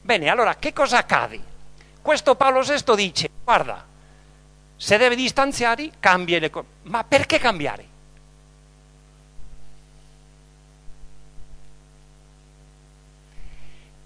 [0.03, 1.41] Bene, allora che cosa accade?
[2.03, 3.87] Questo Paolo VI dice, guarda,
[4.77, 6.67] Se deve distanziare, cambia le cose.
[6.83, 7.95] Ma perché cambiare?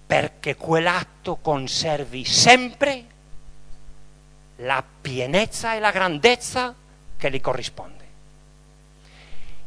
[0.07, 3.05] Perché quell'atto conservi sempre
[4.57, 6.73] la pienezza e la grandezza
[7.17, 7.99] che gli corrisponde.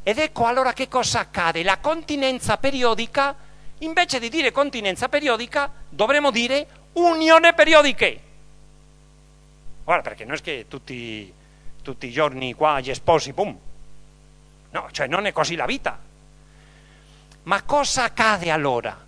[0.02, 1.62] Ed ecco allora che cosa accade.
[1.62, 3.34] La continenza periodica,
[3.78, 8.20] invece di dire continenza periodica, dovremmo dire unione periodiche.
[9.84, 11.32] Guarda, perché non è che tutti,
[11.82, 13.56] tutti i giorni qua gli sposi, boom.
[14.70, 15.98] No, cioè non è così la vita.
[17.44, 19.04] Ma cosa accade allora?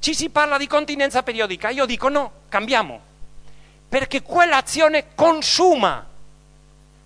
[0.00, 3.00] Ci si parla di continenza periodica, io dico no, cambiamo,
[3.88, 6.04] perché quell'azione consuma,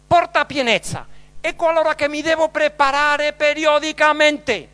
[0.06, 1.06] porta pienezza.
[1.40, 4.68] Ecco allora che mi devo preparare periodicamente,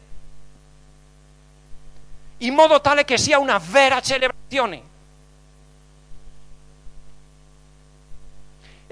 [2.39, 4.90] in modo tale che sia una vera celebrazione.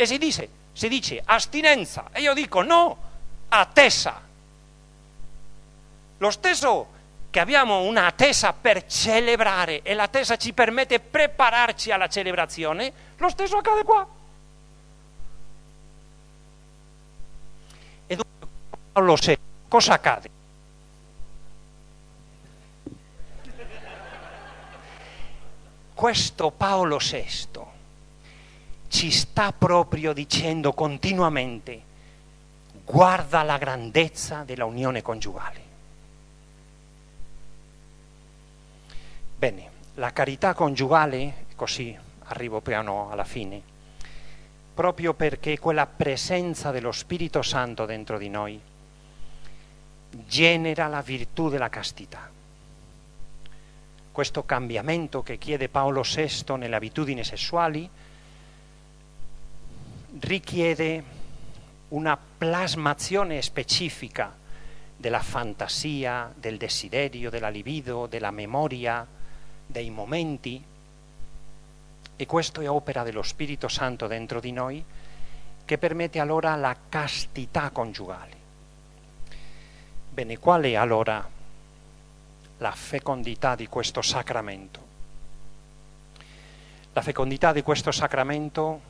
[0.00, 2.96] E si dice, si dice astinenza, e io dico no,
[3.48, 4.20] attesa.
[6.18, 6.86] Lo stesso
[7.28, 13.56] che abbiamo un'attesa per celebrare e l'attesa ci permette di prepararci alla celebrazione, lo stesso
[13.56, 14.06] accade qua.
[18.06, 18.48] E dunque
[18.92, 20.30] Paolo VI, cosa accade?
[25.92, 27.76] Questo Paolo VI
[28.88, 31.82] ci sta proprio dicendo continuamente
[32.84, 35.66] guarda la grandezza della unione coniugale.
[39.36, 43.60] Bene, la carità coniugale, così arrivo piano alla fine,
[44.74, 48.60] proprio perché quella presenza dello Spirito Santo dentro di noi
[50.10, 52.30] genera la virtù della castità.
[54.10, 57.88] Questo cambiamento che chiede Paolo VI nelle abitudini sessuali
[60.20, 61.16] richiede
[61.88, 64.36] una plasmazione specifica
[64.96, 69.06] della fantasia, del desiderio, della libido, della memoria,
[69.66, 70.62] dei momenti
[72.16, 74.84] e questo è opera dello Spirito Santo dentro di noi
[75.64, 78.36] che permette allora la castità coniugale.
[80.10, 81.28] Bene, qual è allora
[82.58, 84.86] la fecondità di questo sacramento?
[86.92, 88.80] La fecondità di questo sacramento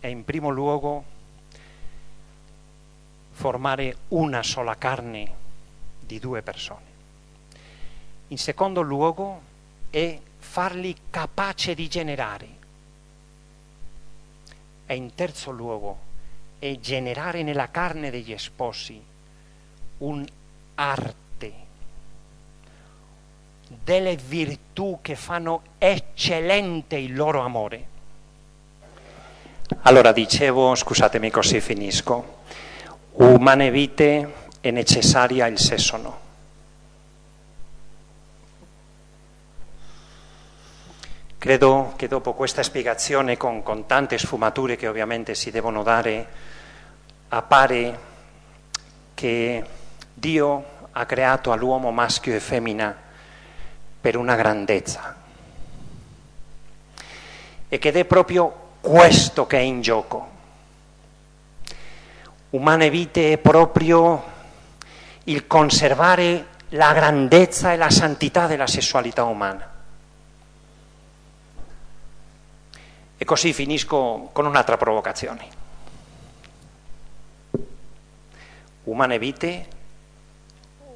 [0.00, 1.04] è in primo luogo
[3.32, 5.34] formare una sola carne
[6.00, 6.88] di due persone.
[8.28, 9.40] In secondo luogo
[9.90, 12.48] e farli capaci di generare.
[14.86, 16.08] E in terzo luogo
[16.58, 19.02] è generare nella carne degli sposi
[19.98, 21.54] un'arte,
[23.68, 27.98] delle virtù che fanno eccellente il loro amore.
[29.82, 32.38] Allora dicevo, scusatemi così finisco,
[33.12, 36.18] umane vite è necessaria il sesso no.
[41.38, 46.26] Credo che dopo questa spiegazione, con, con, tante sfumature che ovviamente si devono dare,
[47.28, 47.98] appare
[49.14, 49.64] che
[50.12, 52.94] Dio ha creato all'uomo maschio e femmina
[54.00, 55.16] per una grandezza
[57.68, 60.28] e che è proprio questo che è in gioco.
[62.50, 64.24] Umane vite è proprio
[65.24, 69.68] il conservare la grandezza e la santità della sessualità umana.
[73.16, 75.58] E così finisco con un'altra provocazione.
[78.84, 79.66] Umane vite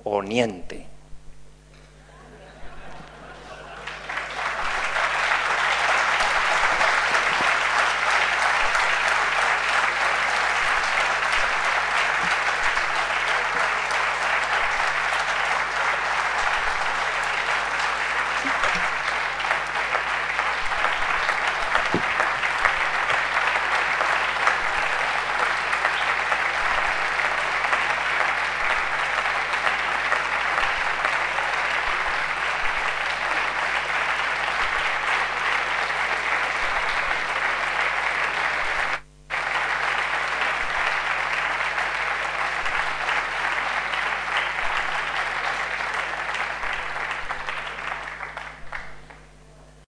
[0.03, 0.93] o niente.